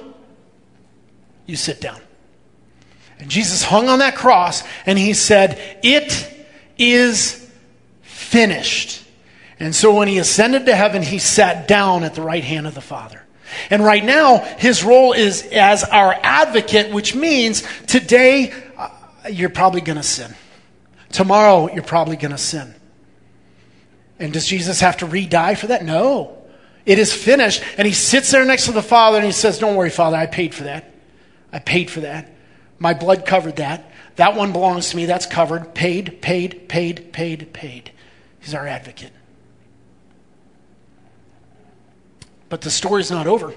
you 1.45 1.55
sit 1.55 1.81
down. 1.81 1.99
And 3.19 3.29
Jesus 3.29 3.63
hung 3.63 3.89
on 3.89 3.99
that 3.99 4.15
cross 4.15 4.63
and 4.85 4.97
he 4.97 5.13
said, 5.13 5.59
It 5.83 6.33
is 6.77 7.51
finished. 8.01 9.03
And 9.59 9.75
so 9.75 9.93
when 9.93 10.07
he 10.07 10.19
ascended 10.19 10.67
to 10.67 10.75
heaven, 10.75 11.01
he 11.01 11.19
sat 11.19 11.67
down 11.67 12.03
at 12.03 12.15
the 12.15 12.21
right 12.21 12.43
hand 12.43 12.65
of 12.65 12.75
the 12.75 12.81
Father. 12.81 13.21
And 13.69 13.83
right 13.83 14.05
now, 14.05 14.37
his 14.37 14.83
role 14.83 15.11
is 15.11 15.41
as 15.51 15.83
our 15.83 16.15
advocate, 16.23 16.91
which 16.93 17.15
means 17.15 17.63
today 17.87 18.53
uh, 18.77 18.89
you're 19.29 19.49
probably 19.49 19.81
going 19.81 19.97
to 19.97 20.03
sin. 20.03 20.33
Tomorrow 21.11 21.73
you're 21.73 21.83
probably 21.83 22.15
going 22.15 22.31
to 22.31 22.37
sin. 22.37 22.73
And 24.19 24.31
does 24.31 24.45
Jesus 24.45 24.79
have 24.81 24.97
to 24.97 25.05
re 25.05 25.25
die 25.25 25.55
for 25.55 25.67
that? 25.67 25.83
No. 25.83 26.38
It 26.85 26.99
is 26.99 27.13
finished. 27.13 27.63
And 27.77 27.87
he 27.87 27.93
sits 27.93 28.31
there 28.31 28.45
next 28.45 28.65
to 28.65 28.71
the 28.71 28.81
Father 28.81 29.17
and 29.17 29.25
he 29.25 29.31
says, 29.31 29.59
Don't 29.59 29.75
worry, 29.75 29.89
Father, 29.89 30.17
I 30.17 30.25
paid 30.25 30.53
for 30.53 30.63
that. 30.63 30.93
I 31.51 31.59
paid 31.59 31.89
for 31.89 32.01
that. 32.01 32.33
My 32.79 32.93
blood 32.93 33.25
covered 33.25 33.57
that. 33.57 33.91
That 34.15 34.35
one 34.35 34.51
belongs 34.51 34.89
to 34.89 34.97
me. 34.97 35.05
That's 35.05 35.25
covered. 35.25 35.73
Paid, 35.73 36.21
paid, 36.21 36.67
paid, 36.67 37.13
paid, 37.13 37.53
paid. 37.53 37.91
He's 38.39 38.53
our 38.53 38.67
advocate. 38.67 39.11
But 42.49 42.61
the 42.61 42.71
story's 42.71 43.11
not 43.11 43.27
over. 43.27 43.53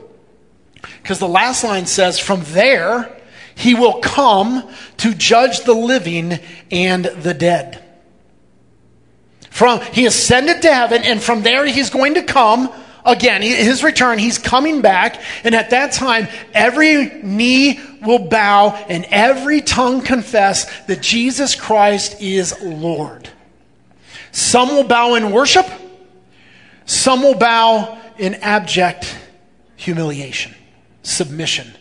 Because 1.02 1.18
the 1.18 1.28
last 1.28 1.64
line 1.64 1.86
says, 1.86 2.18
From 2.18 2.42
there, 2.44 3.16
he 3.54 3.74
will 3.74 4.00
come 4.00 4.68
to 4.98 5.14
judge 5.14 5.60
the 5.60 5.74
living 5.74 6.38
and 6.70 7.04
the 7.04 7.34
dead. 7.34 7.82
From, 9.50 9.80
he 9.80 10.06
ascended 10.06 10.62
to 10.62 10.72
heaven, 10.72 11.02
and 11.04 11.22
from 11.22 11.42
there 11.42 11.66
he's 11.66 11.90
going 11.90 12.14
to 12.14 12.22
come 12.22 12.72
again, 13.04 13.42
his 13.42 13.82
return, 13.82 14.18
he's 14.18 14.38
coming 14.38 14.80
back, 14.80 15.20
and 15.44 15.54
at 15.54 15.70
that 15.70 15.92
time, 15.92 16.28
every 16.54 17.06
knee 17.22 17.80
will 18.00 18.18
bow 18.18 18.70
and 18.88 19.04
every 19.10 19.60
tongue 19.60 20.02
confess 20.02 20.84
that 20.86 21.00
Jesus 21.02 21.54
Christ 21.54 22.20
is 22.20 22.54
Lord. 22.62 23.28
Some 24.30 24.70
will 24.70 24.84
bow 24.84 25.14
in 25.14 25.30
worship, 25.30 25.66
Some 26.84 27.22
will 27.22 27.34
bow 27.34 27.98
in 28.18 28.34
abject 28.36 29.16
humiliation, 29.76 30.54
submission 31.02 31.72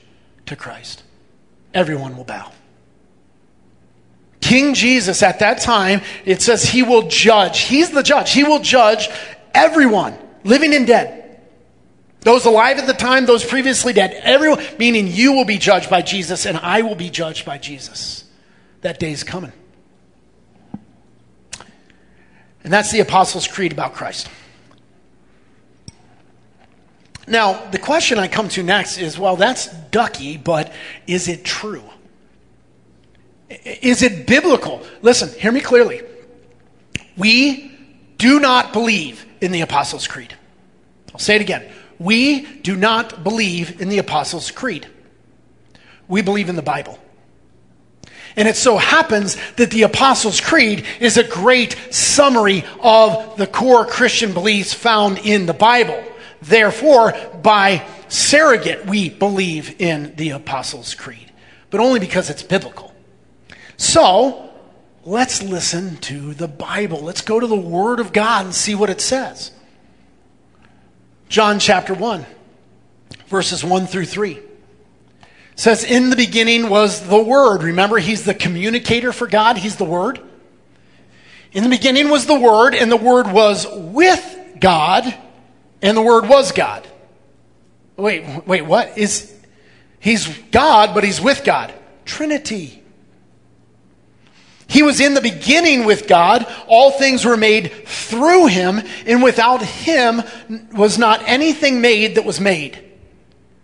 to 0.46 0.56
Christ. 0.56 1.04
Everyone 1.74 2.18
will 2.18 2.24
bow. 2.24 2.52
King 4.42 4.74
Jesus 4.74 5.24
at 5.24 5.40
that 5.40 5.62
time, 5.62 6.02
it 6.26 6.42
says 6.42 6.64
he 6.64 6.84
will 6.84 7.08
judge. 7.08 7.60
He's 7.60 7.92
the 7.92 8.04
judge. 8.04 8.34
He 8.34 8.44
will 8.44 8.60
judge 8.60 9.08
everyone, 9.54 10.18
living 10.44 10.74
and 10.74 10.88
dead. 10.88 11.22
Those 12.22 12.46
alive 12.46 12.78
at 12.78 12.86
the 12.86 12.94
time, 12.94 13.26
those 13.26 13.44
previously 13.44 13.94
dead, 13.94 14.12
everyone, 14.22 14.64
meaning 14.78 15.08
you 15.08 15.34
will 15.34 15.46
be 15.46 15.58
judged 15.58 15.90
by 15.90 16.02
Jesus 16.02 16.46
and 16.46 16.58
I 16.58 16.84
will 16.84 16.96
be 16.96 17.10
judged 17.10 17.46
by 17.46 17.58
Jesus. 17.58 18.26
That 18.82 19.00
day 19.00 19.12
is 19.12 19.24
coming. 19.24 19.54
And 22.64 22.72
that's 22.72 22.92
the 22.92 23.00
Apostles' 23.00 23.48
Creed 23.48 23.72
about 23.72 23.94
Christ. 23.94 24.30
Now, 27.28 27.70
the 27.72 27.80
question 27.80 28.20
I 28.20 28.28
come 28.28 28.50
to 28.50 28.62
next 28.62 28.98
is 28.98 29.18
well, 29.18 29.36
that's 29.36 29.68
ducky, 29.90 30.38
but 30.38 30.72
is 31.08 31.28
it 31.28 31.44
true? 31.44 31.84
Is 33.50 34.02
it 34.02 34.28
biblical? 34.28 34.86
Listen, 35.02 35.30
hear 35.40 35.52
me 35.52 35.62
clearly. 35.62 36.02
We 37.18 37.72
do 38.18 38.40
not 38.40 38.74
believe 38.74 39.26
in 39.42 39.52
the 39.52 39.62
Apostles' 39.62 40.08
Creed. 40.08 40.36
I'll 41.12 41.20
say 41.20 41.36
it 41.36 41.42
again. 41.42 41.70
We 42.00 42.46
do 42.46 42.76
not 42.76 43.24
believe 43.24 43.82
in 43.82 43.90
the 43.90 43.98
Apostles' 43.98 44.52
Creed. 44.52 44.88
We 46.08 46.22
believe 46.22 46.50
in 46.50 46.56
the 46.56 46.62
Bible. 46.62 47.00
And 48.36 48.48
it 48.48 48.56
so 48.56 48.78
happens 48.78 49.38
that 49.58 49.72
the 49.72 49.84
Apostles' 49.84 50.40
Creed 50.40 50.86
is 51.00 51.18
a 51.18 51.24
great 51.24 51.76
summary 51.90 52.64
of 52.82 53.36
the 53.38 53.48
core 53.48 53.86
Christian 53.86 54.34
beliefs 54.34 54.74
found 54.74 55.18
in 55.20 55.46
the 55.46 55.54
Bible. 55.54 56.02
Therefore, 56.42 57.14
by 57.42 57.86
surrogate, 58.08 58.86
we 58.86 59.10
believe 59.10 59.76
in 59.80 60.16
the 60.16 60.32
Apostles' 60.32 60.96
Creed, 60.96 61.32
but 61.70 61.82
only 61.82 62.00
because 62.00 62.30
it's 62.30 62.44
biblical. 62.44 62.94
So, 63.78 64.51
let's 65.06 65.42
listen 65.42 65.98
to 65.98 66.34
the 66.34 66.48
Bible. 66.48 67.02
Let's 67.02 67.22
go 67.22 67.40
to 67.40 67.48
the 67.48 67.56
Word 67.56 68.00
of 68.00 68.14
God 68.14 68.46
and 68.46 68.56
see 68.56 68.76
what 68.76 68.90
it 68.90 69.02
says. 69.02 69.52
John 71.30 71.60
chapter 71.60 71.94
1, 71.94 72.26
verses 73.28 73.64
1 73.64 73.88
through 73.88 74.06
3 74.06 74.40
says, 75.56 75.84
In 75.84 76.10
the 76.10 76.16
beginning 76.16 76.70
was 76.70 77.08
the 77.08 77.22
Word. 77.22 77.64
Remember, 77.64 77.98
He's 77.98 78.26
the 78.26 78.34
communicator 78.34 79.14
for 79.14 79.28
God, 79.28 79.58
He's 79.58 79.78
the 79.78 79.86
Word. 79.86 80.20
In 81.54 81.64
the 81.64 81.70
beginning 81.70 82.10
was 82.10 82.26
the 82.26 82.40
Word, 82.40 82.76
and 82.76 82.92
the 82.92 82.98
Word 82.98 83.32
was 83.32 83.68
with 83.70 84.58
God, 84.60 85.14
and 85.82 85.96
the 85.96 86.02
Word 86.02 86.28
was 86.28 86.52
God. 86.52 86.88
Wait, 87.98 88.46
wait, 88.48 88.64
what? 88.64 88.98
Is 88.98 89.34
He's 90.00 90.28
God, 90.52 90.94
but 90.94 91.04
He's 91.04 91.22
with 91.22 91.44
God. 91.44 91.74
Trinity. 92.06 92.81
He 94.72 94.84
was 94.84 95.02
in 95.02 95.16
the 95.16 95.22
beginning 95.22 95.84
with 95.84 96.08
God. 96.08 96.48
All 96.66 96.92
things 96.92 97.26
were 97.26 97.36
made 97.36 97.74
through 97.86 98.48
him, 98.48 98.82
and 99.06 99.22
without 99.22 99.62
him 99.62 100.24
was 100.72 100.98
not 100.98 101.22
anything 101.28 101.82
made 101.82 102.16
that 102.16 102.24
was 102.24 102.40
made. 102.40 102.80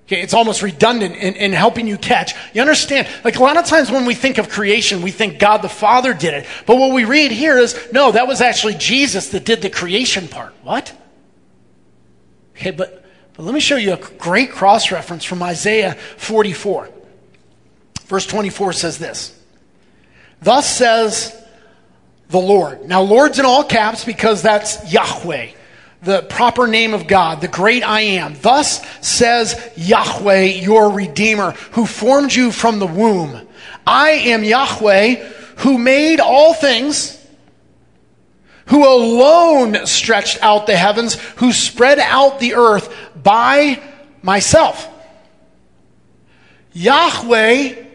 Okay, 0.05 0.21
it's 0.21 0.33
almost 0.33 0.61
redundant 0.61 1.15
in, 1.15 1.35
in, 1.35 1.53
helping 1.53 1.87
you 1.87 1.97
catch. 1.97 2.33
You 2.53 2.59
understand? 2.59 3.07
Like 3.23 3.37
a 3.37 3.41
lot 3.41 3.55
of 3.55 3.65
times 3.65 3.89
when 3.89 4.03
we 4.03 4.15
think 4.15 4.37
of 4.37 4.49
creation, 4.49 5.01
we 5.01 5.11
think 5.11 5.39
God 5.39 5.61
the 5.61 5.69
Father 5.69 6.13
did 6.13 6.33
it. 6.33 6.45
But 6.65 6.75
what 6.75 6.93
we 6.93 7.05
read 7.05 7.31
here 7.31 7.57
is 7.57 7.77
no, 7.93 8.11
that 8.11 8.27
was 8.27 8.41
actually 8.41 8.75
Jesus 8.75 9.29
that 9.29 9.45
did 9.45 9.61
the 9.61 9.69
creation 9.69 10.27
part. 10.27 10.53
What? 10.61 10.93
Okay, 12.57 12.71
but, 12.71 13.05
but 13.33 13.43
let 13.43 13.53
me 13.53 13.61
show 13.61 13.77
you 13.77 13.93
a 13.93 13.97
great 14.17 14.51
cross 14.51 14.91
reference 14.91 15.23
from 15.23 15.41
Isaiah 15.41 15.93
44. 16.17 16.89
Verse 18.07 18.27
24 18.27 18.73
says 18.73 18.97
this. 18.97 19.37
Thus 20.41 20.69
says 20.69 21.35
the 22.29 22.39
Lord. 22.39 22.87
Now, 22.87 23.01
Lord's 23.01 23.39
in 23.39 23.45
all 23.45 23.63
caps 23.63 24.03
because 24.03 24.41
that's 24.41 24.91
Yahweh, 24.91 25.49
the 26.03 26.21
proper 26.23 26.67
name 26.67 26.93
of 26.93 27.07
God, 27.07 27.41
the 27.41 27.47
great 27.47 27.83
I 27.83 28.01
am. 28.01 28.35
Thus 28.41 28.85
says 29.05 29.59
Yahweh, 29.75 30.43
your 30.43 30.91
Redeemer, 30.91 31.51
who 31.71 31.85
formed 31.85 32.33
you 32.33 32.51
from 32.51 32.79
the 32.79 32.87
womb. 32.87 33.47
I 33.85 34.11
am 34.11 34.43
Yahweh, 34.43 35.15
who 35.57 35.77
made 35.77 36.19
all 36.19 36.53
things, 36.53 37.13
who 38.67 38.85
alone 38.85 39.85
stretched 39.85 40.43
out 40.43 40.67
the 40.67 40.75
heavens, 40.75 41.15
who 41.37 41.53
spread 41.53 41.99
out 41.99 42.39
the 42.39 42.55
earth 42.55 42.93
by 43.15 43.81
myself. 44.21 44.87
Yahweh 46.73 47.86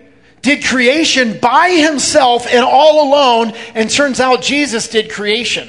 did 0.43 0.65
creation 0.65 1.39
by 1.41 1.71
himself 1.71 2.47
and 2.47 2.65
all 2.65 3.09
alone, 3.09 3.53
and 3.75 3.89
turns 3.89 4.21
out 4.21 4.43
Jesus 4.43 4.89
did 4.89 5.11
creation. 5.11 5.69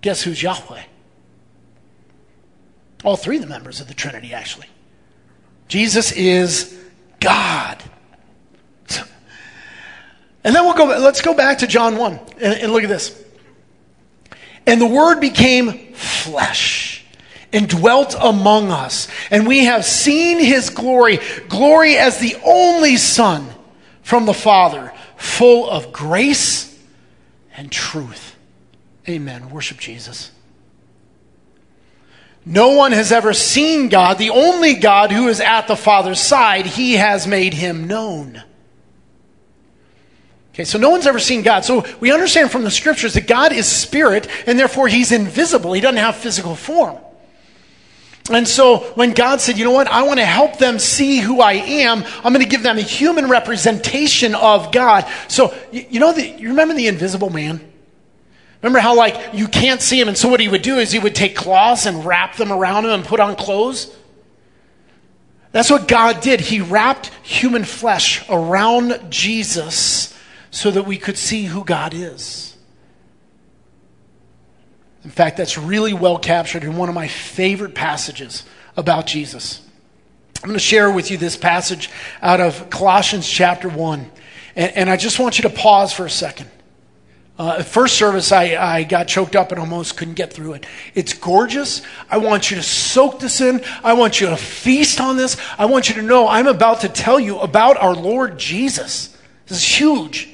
Guess 0.00 0.22
who's 0.22 0.42
Yahweh? 0.42 0.82
All 3.04 3.16
three 3.16 3.36
of 3.36 3.42
the 3.42 3.48
members 3.48 3.80
of 3.80 3.88
the 3.88 3.94
Trinity, 3.94 4.34
actually. 4.34 4.66
Jesus 5.68 6.12
is 6.12 6.78
God. 7.20 7.82
And 10.44 10.54
then 10.54 10.64
we'll 10.64 10.74
go, 10.74 10.84
let's 10.84 11.22
go 11.22 11.32
back 11.32 11.58
to 11.58 11.66
John 11.66 11.96
1 11.96 12.20
and, 12.38 12.54
and 12.60 12.72
look 12.72 12.82
at 12.82 12.90
this. 12.90 13.18
And 14.66 14.78
the 14.78 14.86
Word 14.86 15.18
became 15.20 15.94
flesh 15.94 16.93
and 17.54 17.68
dwelt 17.68 18.14
among 18.20 18.70
us. 18.70 19.08
And 19.30 19.46
we 19.46 19.64
have 19.64 19.86
seen 19.86 20.38
his 20.38 20.68
glory, 20.68 21.20
glory 21.48 21.96
as 21.96 22.18
the 22.18 22.36
only 22.44 22.98
Son 22.98 23.48
from 24.02 24.26
the 24.26 24.34
Father, 24.34 24.92
full 25.16 25.70
of 25.70 25.92
grace 25.92 26.78
and 27.56 27.72
truth. 27.72 28.36
Amen. 29.08 29.50
Worship 29.50 29.78
Jesus. 29.78 30.30
No 32.44 32.70
one 32.72 32.92
has 32.92 33.10
ever 33.10 33.32
seen 33.32 33.88
God, 33.88 34.18
the 34.18 34.30
only 34.30 34.74
God 34.74 35.10
who 35.12 35.28
is 35.28 35.40
at 35.40 35.66
the 35.66 35.76
Father's 35.76 36.20
side. 36.20 36.66
He 36.66 36.94
has 36.94 37.26
made 37.26 37.54
him 37.54 37.86
known. 37.86 38.42
Okay, 40.52 40.64
so 40.64 40.78
no 40.78 40.90
one's 40.90 41.06
ever 41.06 41.18
seen 41.18 41.42
God. 41.42 41.64
So 41.64 41.84
we 42.00 42.12
understand 42.12 42.50
from 42.50 42.62
the 42.62 42.70
scriptures 42.70 43.14
that 43.14 43.26
God 43.26 43.52
is 43.52 43.66
spirit, 43.66 44.28
and 44.46 44.58
therefore 44.58 44.88
he's 44.88 45.10
invisible. 45.10 45.72
He 45.72 45.80
doesn't 45.80 45.96
have 45.96 46.16
physical 46.16 46.54
form. 46.54 46.98
And 48.30 48.48
so 48.48 48.78
when 48.94 49.12
God 49.12 49.42
said, 49.42 49.58
you 49.58 49.64
know 49.64 49.70
what, 49.70 49.86
I 49.86 50.02
want 50.04 50.18
to 50.18 50.24
help 50.24 50.56
them 50.56 50.78
see 50.78 51.18
who 51.18 51.42
I 51.42 51.52
am, 51.52 52.02
I'm 52.22 52.32
going 52.32 52.44
to 52.44 52.48
give 52.48 52.62
them 52.62 52.78
a 52.78 52.82
human 52.82 53.28
representation 53.28 54.34
of 54.34 54.72
God. 54.72 55.06
So, 55.28 55.54
you 55.70 56.00
know, 56.00 56.12
the, 56.12 56.26
you 56.26 56.48
remember 56.48 56.72
the 56.74 56.86
invisible 56.86 57.28
man? 57.28 57.60
Remember 58.62 58.78
how, 58.78 58.96
like, 58.96 59.34
you 59.34 59.46
can't 59.46 59.82
see 59.82 60.00
him, 60.00 60.08
and 60.08 60.16
so 60.16 60.30
what 60.30 60.40
he 60.40 60.48
would 60.48 60.62
do 60.62 60.78
is 60.78 60.90
he 60.90 60.98
would 60.98 61.14
take 61.14 61.36
cloths 61.36 61.84
and 61.84 62.02
wrap 62.06 62.36
them 62.36 62.50
around 62.50 62.86
him 62.86 62.92
and 62.92 63.04
put 63.04 63.20
on 63.20 63.36
clothes? 63.36 63.94
That's 65.52 65.70
what 65.70 65.86
God 65.86 66.22
did. 66.22 66.40
He 66.40 66.60
wrapped 66.62 67.08
human 67.22 67.64
flesh 67.64 68.24
around 68.30 69.10
Jesus 69.10 70.18
so 70.50 70.70
that 70.70 70.86
we 70.86 70.96
could 70.96 71.18
see 71.18 71.44
who 71.44 71.62
God 71.62 71.92
is. 71.92 72.53
In 75.04 75.10
fact, 75.10 75.36
that's 75.36 75.58
really 75.58 75.92
well 75.92 76.18
captured 76.18 76.64
in 76.64 76.76
one 76.76 76.88
of 76.88 76.94
my 76.94 77.08
favorite 77.08 77.74
passages 77.74 78.44
about 78.76 79.06
Jesus. 79.06 79.60
I'm 80.42 80.48
going 80.48 80.54
to 80.54 80.64
share 80.64 80.90
with 80.90 81.10
you 81.10 81.18
this 81.18 81.36
passage 81.36 81.90
out 82.20 82.40
of 82.40 82.70
Colossians 82.70 83.28
chapter 83.28 83.68
1. 83.68 84.10
And, 84.56 84.76
and 84.76 84.90
I 84.90 84.96
just 84.96 85.18
want 85.18 85.38
you 85.38 85.42
to 85.42 85.54
pause 85.54 85.92
for 85.92 86.06
a 86.06 86.10
second. 86.10 86.50
Uh, 87.36 87.62
first 87.62 87.96
service, 87.96 88.30
I, 88.30 88.54
I 88.54 88.84
got 88.84 89.08
choked 89.08 89.34
up 89.34 89.50
and 89.50 89.60
almost 89.60 89.96
couldn't 89.96 90.14
get 90.14 90.32
through 90.32 90.54
it. 90.54 90.66
It's 90.94 91.12
gorgeous. 91.12 91.82
I 92.08 92.18
want 92.18 92.50
you 92.50 92.56
to 92.56 92.62
soak 92.62 93.18
this 93.18 93.40
in. 93.40 93.62
I 93.82 93.94
want 93.94 94.20
you 94.20 94.28
to 94.28 94.36
feast 94.36 95.00
on 95.00 95.16
this. 95.16 95.36
I 95.58 95.66
want 95.66 95.88
you 95.88 95.96
to 95.96 96.02
know 96.02 96.28
I'm 96.28 96.46
about 96.46 96.82
to 96.82 96.88
tell 96.88 97.18
you 97.18 97.38
about 97.40 97.76
our 97.76 97.94
Lord 97.94 98.38
Jesus. 98.38 99.16
This 99.46 99.58
is 99.58 99.78
huge. 99.80 100.28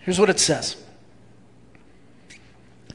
Here's 0.00 0.18
what 0.18 0.30
it 0.30 0.38
says 0.38 0.79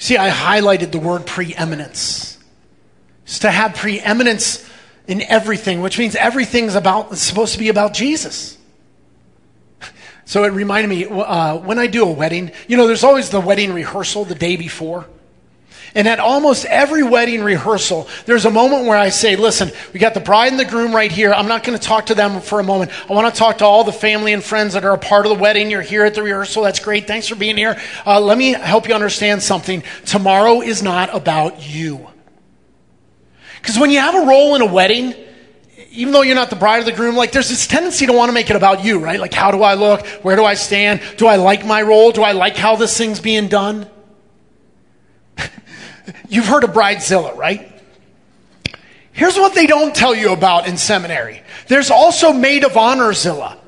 See, 0.00 0.16
I 0.16 0.30
highlighted 0.30 0.92
the 0.92 0.98
word 0.98 1.26
preeminence. 1.26 2.38
It's 3.24 3.40
to 3.40 3.50
have 3.50 3.74
preeminence 3.74 4.66
in 5.06 5.20
everything, 5.20 5.82
which 5.82 5.98
means 5.98 6.16
everything's 6.16 6.74
about, 6.74 7.18
supposed 7.18 7.52
to 7.52 7.58
be 7.58 7.68
about 7.68 7.92
Jesus. 7.92 8.56
So 10.24 10.44
it 10.44 10.52
reminded 10.54 10.88
me 10.88 11.04
uh, 11.04 11.58
when 11.58 11.78
I 11.78 11.86
do 11.86 12.04
a 12.04 12.10
wedding, 12.10 12.50
you 12.66 12.78
know, 12.78 12.86
there's 12.86 13.04
always 13.04 13.28
the 13.28 13.40
wedding 13.40 13.74
rehearsal 13.74 14.24
the 14.24 14.34
day 14.34 14.56
before. 14.56 15.06
And 15.94 16.06
at 16.06 16.20
almost 16.20 16.64
every 16.66 17.02
wedding 17.02 17.42
rehearsal, 17.42 18.08
there's 18.24 18.44
a 18.44 18.50
moment 18.50 18.86
where 18.86 18.96
I 18.96 19.08
say, 19.08 19.36
listen, 19.36 19.72
we 19.92 19.98
got 19.98 20.14
the 20.14 20.20
bride 20.20 20.52
and 20.52 20.60
the 20.60 20.64
groom 20.64 20.94
right 20.94 21.10
here. 21.10 21.32
I'm 21.32 21.48
not 21.48 21.64
going 21.64 21.76
to 21.78 21.84
talk 21.84 22.06
to 22.06 22.14
them 22.14 22.40
for 22.40 22.60
a 22.60 22.62
moment. 22.62 22.92
I 23.10 23.12
want 23.12 23.32
to 23.32 23.38
talk 23.38 23.58
to 23.58 23.64
all 23.64 23.82
the 23.82 23.92
family 23.92 24.32
and 24.32 24.42
friends 24.42 24.74
that 24.74 24.84
are 24.84 24.94
a 24.94 24.98
part 24.98 25.26
of 25.26 25.36
the 25.36 25.38
wedding. 25.42 25.70
You're 25.70 25.82
here 25.82 26.04
at 26.04 26.14
the 26.14 26.22
rehearsal. 26.22 26.62
That's 26.62 26.78
great. 26.78 27.06
Thanks 27.06 27.26
for 27.26 27.34
being 27.34 27.56
here. 27.56 27.80
Uh, 28.06 28.20
let 28.20 28.38
me 28.38 28.52
help 28.52 28.88
you 28.88 28.94
understand 28.94 29.42
something. 29.42 29.82
Tomorrow 30.06 30.60
is 30.60 30.82
not 30.82 31.14
about 31.14 31.68
you. 31.68 32.06
Because 33.60 33.78
when 33.78 33.90
you 33.90 33.98
have 33.98 34.14
a 34.14 34.26
role 34.26 34.54
in 34.54 34.62
a 34.62 34.66
wedding, 34.66 35.14
even 35.90 36.12
though 36.12 36.22
you're 36.22 36.36
not 36.36 36.50
the 36.50 36.56
bride 36.56 36.82
or 36.82 36.84
the 36.84 36.92
groom, 36.92 37.16
like 37.16 37.32
there's 37.32 37.48
this 37.48 37.66
tendency 37.66 38.06
to 38.06 38.12
want 38.12 38.28
to 38.28 38.32
make 38.32 38.48
it 38.48 38.56
about 38.56 38.84
you, 38.84 39.00
right? 39.00 39.18
Like, 39.18 39.34
how 39.34 39.50
do 39.50 39.62
I 39.62 39.74
look? 39.74 40.06
Where 40.22 40.36
do 40.36 40.44
I 40.44 40.54
stand? 40.54 41.02
Do 41.16 41.26
I 41.26 41.36
like 41.36 41.66
my 41.66 41.82
role? 41.82 42.12
Do 42.12 42.22
I 42.22 42.32
like 42.32 42.56
how 42.56 42.76
this 42.76 42.96
thing's 42.96 43.20
being 43.20 43.48
done? 43.48 43.90
You've 46.28 46.46
heard 46.46 46.64
of 46.64 46.70
Bridezilla, 46.70 47.36
right? 47.36 47.70
Here's 49.12 49.36
what 49.36 49.54
they 49.54 49.66
don't 49.66 49.94
tell 49.94 50.14
you 50.14 50.32
about 50.32 50.66
in 50.66 50.76
seminary. 50.76 51.42
There's 51.68 51.90
also 51.90 52.32
maid 52.32 52.64
of 52.64 52.72
honorzilla. 52.72 53.58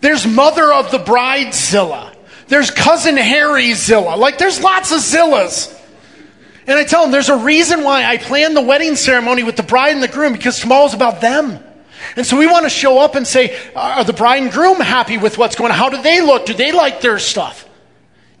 There's 0.00 0.26
mother 0.26 0.72
of 0.72 0.90
the 0.90 0.98
bridezilla. 0.98 2.14
There's 2.48 2.70
cousin 2.70 3.16
Harryzilla. 3.16 4.18
Like 4.18 4.36
there's 4.36 4.62
lots 4.62 4.92
of 4.92 4.98
zillas. 4.98 5.70
And 6.66 6.78
I 6.78 6.84
tell 6.84 7.02
them 7.02 7.12
there's 7.12 7.30
a 7.30 7.36
reason 7.36 7.82
why 7.84 8.04
I 8.04 8.18
plan 8.18 8.54
the 8.54 8.60
wedding 8.60 8.96
ceremony 8.96 9.42
with 9.42 9.56
the 9.56 9.62
bride 9.62 9.92
and 9.94 10.02
the 10.02 10.08
groom 10.08 10.32
because 10.32 10.60
tomorrow's 10.60 10.94
about 10.94 11.20
them. 11.20 11.62
And 12.16 12.26
so 12.26 12.36
we 12.36 12.46
want 12.46 12.64
to 12.64 12.70
show 12.70 12.98
up 12.98 13.14
and 13.14 13.26
say, 13.26 13.58
are 13.74 14.04
the 14.04 14.12
bride 14.12 14.42
and 14.42 14.52
groom 14.52 14.78
happy 14.78 15.16
with 15.16 15.38
what's 15.38 15.56
going 15.56 15.72
on? 15.72 15.78
How 15.78 15.88
do 15.88 16.02
they 16.02 16.20
look? 16.20 16.44
Do 16.44 16.52
they 16.52 16.72
like 16.72 17.00
their 17.00 17.18
stuff? 17.18 17.66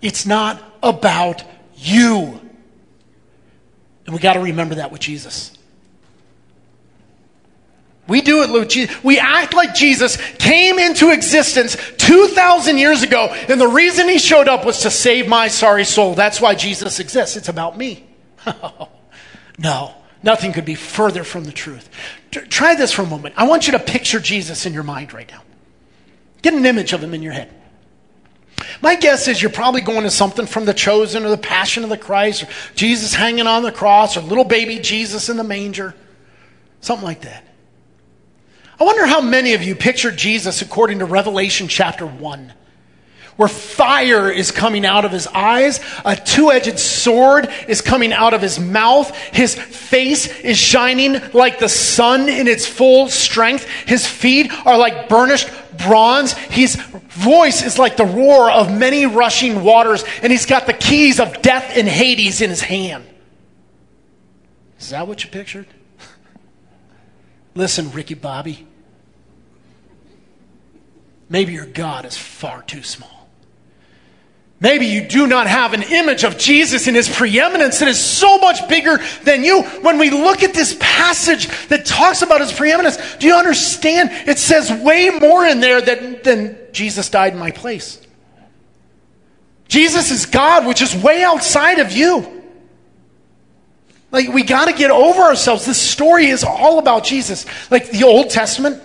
It's 0.02 0.26
not 0.26 0.62
about 0.82 1.42
you. 1.76 2.43
And 4.06 4.14
we 4.14 4.20
got 4.20 4.34
to 4.34 4.40
remember 4.40 4.76
that 4.76 4.92
with 4.92 5.00
Jesus. 5.00 5.56
We 8.06 8.20
do 8.20 8.42
it 8.42 8.68
Jesus. 8.68 9.02
We 9.02 9.18
act 9.18 9.54
like 9.54 9.74
Jesus 9.74 10.16
came 10.34 10.78
into 10.78 11.10
existence 11.10 11.76
2,000 11.96 12.76
years 12.76 13.02
ago, 13.02 13.28
and 13.48 13.58
the 13.58 13.68
reason 13.68 14.08
he 14.08 14.18
showed 14.18 14.46
up 14.46 14.66
was 14.66 14.80
to 14.80 14.90
save 14.90 15.26
my 15.26 15.48
sorry 15.48 15.84
soul. 15.84 16.14
That's 16.14 16.40
why 16.40 16.54
Jesus 16.54 17.00
exists. 17.00 17.36
It's 17.36 17.48
about 17.48 17.78
me. 17.78 18.06
no, 19.58 19.94
nothing 20.22 20.52
could 20.52 20.66
be 20.66 20.74
further 20.74 21.24
from 21.24 21.44
the 21.44 21.52
truth. 21.52 21.88
Try 22.30 22.74
this 22.74 22.92
for 22.92 23.02
a 23.02 23.06
moment. 23.06 23.34
I 23.38 23.44
want 23.44 23.66
you 23.66 23.72
to 23.72 23.78
picture 23.78 24.20
Jesus 24.20 24.66
in 24.66 24.74
your 24.74 24.82
mind 24.82 25.14
right 25.14 25.30
now. 25.30 25.42
Get 26.42 26.52
an 26.52 26.66
image 26.66 26.92
of 26.92 27.02
him 27.02 27.14
in 27.14 27.22
your 27.22 27.32
head. 27.32 27.50
My 28.82 28.96
guess 28.96 29.28
is 29.28 29.40
you're 29.40 29.50
probably 29.50 29.80
going 29.80 30.02
to 30.02 30.10
something 30.10 30.46
from 30.46 30.64
the 30.64 30.74
chosen 30.74 31.24
or 31.24 31.30
the 31.30 31.38
passion 31.38 31.84
of 31.84 31.90
the 31.90 31.96
Christ 31.96 32.42
or 32.42 32.48
Jesus 32.74 33.14
hanging 33.14 33.46
on 33.46 33.62
the 33.62 33.72
cross 33.72 34.16
or 34.16 34.20
little 34.20 34.44
baby 34.44 34.78
Jesus 34.78 35.28
in 35.28 35.36
the 35.36 35.44
manger. 35.44 35.94
Something 36.80 37.04
like 37.04 37.22
that. 37.22 37.44
I 38.78 38.84
wonder 38.84 39.06
how 39.06 39.20
many 39.20 39.54
of 39.54 39.62
you 39.62 39.74
pictured 39.74 40.16
Jesus 40.16 40.60
according 40.60 40.98
to 40.98 41.04
Revelation 41.04 41.68
chapter 41.68 42.06
1 42.06 42.52
where 43.36 43.48
fire 43.48 44.30
is 44.30 44.50
coming 44.50 44.86
out 44.86 45.04
of 45.04 45.10
his 45.10 45.26
eyes, 45.26 45.80
a 46.04 46.14
two 46.14 46.52
edged 46.52 46.78
sword 46.78 47.48
is 47.66 47.80
coming 47.80 48.12
out 48.12 48.34
of 48.34 48.40
his 48.40 48.60
mouth, 48.60 49.14
his 49.32 49.54
face 49.54 50.28
is 50.40 50.56
shining 50.56 51.20
like 51.32 51.58
the 51.58 51.68
sun 51.68 52.28
in 52.28 52.46
its 52.46 52.66
full 52.66 53.08
strength, 53.08 53.68
his 53.86 54.06
feet 54.06 54.52
are 54.66 54.78
like 54.78 55.08
burnished 55.08 55.48
bronze, 55.78 56.32
his 56.32 56.76
voice 56.76 57.64
is 57.64 57.78
like 57.78 57.96
the 57.96 58.04
roar 58.04 58.50
of 58.50 58.72
many 58.72 59.06
rushing 59.06 59.62
waters, 59.62 60.04
and 60.22 60.32
he's 60.32 60.46
got 60.46 60.66
the 60.66 60.72
keys 60.72 61.20
of 61.20 61.42
death 61.42 61.76
and 61.76 61.88
Hades 61.88 62.40
in 62.40 62.50
his 62.50 62.62
hand. 62.62 63.04
Is 64.78 64.90
that 64.90 65.06
what 65.06 65.24
you 65.24 65.30
pictured? 65.30 65.66
Listen, 67.54 67.90
Ricky 67.92 68.14
Bobby. 68.14 68.66
Maybe 71.28 71.52
your 71.54 71.66
God 71.66 72.04
is 72.04 72.16
far 72.16 72.62
too 72.62 72.82
small. 72.82 73.23
Maybe 74.64 74.86
you 74.86 75.02
do 75.02 75.26
not 75.26 75.46
have 75.46 75.74
an 75.74 75.82
image 75.82 76.24
of 76.24 76.38
Jesus 76.38 76.88
in 76.88 76.94
his 76.94 77.06
preeminence 77.06 77.80
that 77.80 77.88
is 77.88 78.02
so 78.02 78.38
much 78.38 78.66
bigger 78.66 78.98
than 79.22 79.44
you. 79.44 79.60
When 79.82 79.98
we 79.98 80.08
look 80.08 80.42
at 80.42 80.54
this 80.54 80.74
passage 80.80 81.48
that 81.68 81.84
talks 81.84 82.22
about 82.22 82.40
his 82.40 82.50
preeminence, 82.50 82.96
do 83.16 83.26
you 83.26 83.34
understand? 83.34 84.08
It 84.26 84.38
says 84.38 84.72
way 84.72 85.10
more 85.10 85.44
in 85.44 85.60
there 85.60 85.82
than, 85.82 86.18
than 86.22 86.56
Jesus 86.72 87.10
died 87.10 87.34
in 87.34 87.38
my 87.38 87.50
place. 87.50 88.00
Jesus 89.68 90.10
is 90.10 90.24
God, 90.24 90.66
which 90.66 90.80
is 90.80 90.96
way 90.96 91.22
outside 91.22 91.78
of 91.78 91.92
you. 91.92 92.42
Like, 94.10 94.28
we 94.28 94.44
got 94.44 94.68
to 94.68 94.72
get 94.72 94.90
over 94.90 95.20
ourselves. 95.20 95.66
This 95.66 95.78
story 95.78 96.28
is 96.28 96.42
all 96.42 96.78
about 96.78 97.04
Jesus. 97.04 97.44
Like, 97.70 97.90
the 97.90 98.04
Old 98.04 98.30
Testament 98.30 98.82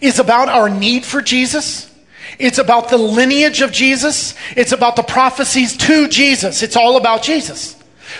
is 0.00 0.18
about 0.18 0.48
our 0.48 0.70
need 0.70 1.04
for 1.04 1.20
Jesus. 1.20 1.87
It's 2.38 2.58
about 2.58 2.88
the 2.88 2.98
lineage 2.98 3.62
of 3.62 3.72
Jesus. 3.72 4.34
It's 4.56 4.72
about 4.72 4.96
the 4.96 5.02
prophecies 5.02 5.76
to 5.78 6.08
Jesus. 6.08 6.62
It's 6.62 6.76
all 6.76 6.96
about 6.96 7.22
Jesus. 7.22 7.74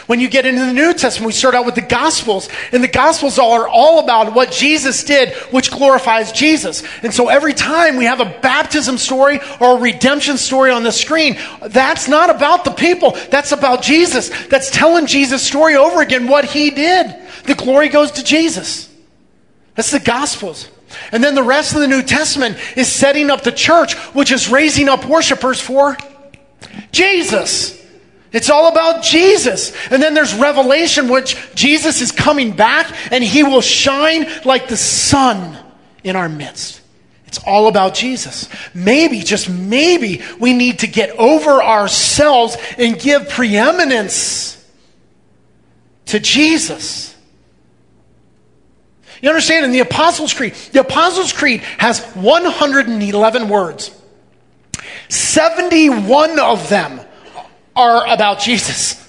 When 0.07 0.21
you 0.21 0.29
get 0.29 0.45
into 0.45 0.65
the 0.65 0.73
New 0.73 0.93
Testament, 0.93 1.29
we 1.29 1.33
start 1.33 1.55
out 1.55 1.65
with 1.65 1.75
the 1.75 1.81
Gospels, 1.81 2.49
and 2.73 2.85
the 2.85 2.89
Gospels 2.89 3.39
are 3.39 3.69
all 3.69 4.01
about 4.01 4.35
what 4.35 4.51
Jesus 4.51 5.03
did, 5.05 5.35
which 5.51 5.71
glorifies 5.71 6.33
Jesus. 6.33 6.83
And 7.03 7.13
so 7.13 7.29
every 7.29 7.55
time 7.55 7.97
we 7.97 8.05
have 8.05 8.21
a 8.21 8.39
baptism 8.43 8.99
story 8.99 9.41
or 9.61 9.77
a 9.77 9.81
redemption 9.81 10.37
story 10.37 10.71
on 10.71 10.83
the 10.83 10.93
screen, 10.93 11.39
that's 11.63 12.09
not 12.09 12.29
about 12.29 12.65
the 12.65 12.71
people. 12.71 13.17
That's 13.31 13.53
about 13.53 13.83
Jesus. 13.83 14.31
That's 14.49 14.71
telling 14.71 15.07
Jesus' 15.07 15.43
story 15.43 15.77
over 15.77 16.03
again, 16.03 16.29
what 16.29 16.45
he 16.45 16.71
did. 16.71 17.15
The 17.45 17.55
glory 17.55 17.89
goes 17.89 18.11
to 18.13 18.25
Jesus. 18.25 18.95
That's 19.75 19.91
the 19.91 20.01
Gospels. 20.01 20.69
And 21.13 21.23
then 21.23 21.35
the 21.35 21.43
rest 21.43 21.75
of 21.75 21.81
the 21.81 21.89
New 21.89 22.03
Testament 22.03 22.59
is 22.77 22.91
setting 22.91 23.31
up 23.31 23.43
the 23.43 23.53
church, 23.53 23.95
which 24.15 24.33
is 24.33 24.51
raising 24.51 24.89
up 24.89 25.05
worshipers 25.05 25.61
for 25.61 25.97
Jesus. 26.93 27.79
It's 28.33 28.51
all 28.51 28.69
about 28.69 29.03
Jesus. 29.03 29.73
And 29.91 30.03
then 30.03 30.15
there's 30.15 30.35
Revelation, 30.35 31.09
which 31.09 31.37
Jesus 31.55 32.01
is 32.01 32.13
coming 32.13 32.53
back 32.53 32.95
and 33.11 33.25
he 33.25 33.43
will 33.43 33.63
shine 33.63 34.27
like 34.45 34.69
the 34.69 34.77
sun 34.77 35.57
in 36.05 36.17
our 36.17 36.29
midst. 36.29 36.83
It's 37.27 37.39
all 37.47 37.69
about 37.69 37.95
Jesus. 37.95 38.49
Maybe, 38.73 39.21
just 39.21 39.51
maybe, 39.51 40.23
we 40.41 40.55
need 40.55 40.79
to 40.81 40.87
get 40.87 41.11
over 41.19 41.63
ourselves 41.63 42.57
and 42.79 42.99
give 42.99 43.29
preeminence 43.29 44.55
to 46.07 46.19
Jesus. 46.19 47.15
You 49.23 49.29
understand? 49.31 49.65
In 49.65 49.73
the 49.73 49.81
Apostles' 49.81 50.33
Creed, 50.33 50.55
the 50.73 50.81
Apostles' 50.81 51.33
Creed 51.33 51.61
has 51.79 52.05
111 52.15 53.49
words. 53.49 53.91
71 55.09 56.39
of 56.39 56.69
them 56.69 57.01
are 57.75 58.07
about 58.07 58.41
Jesus. 58.41 59.05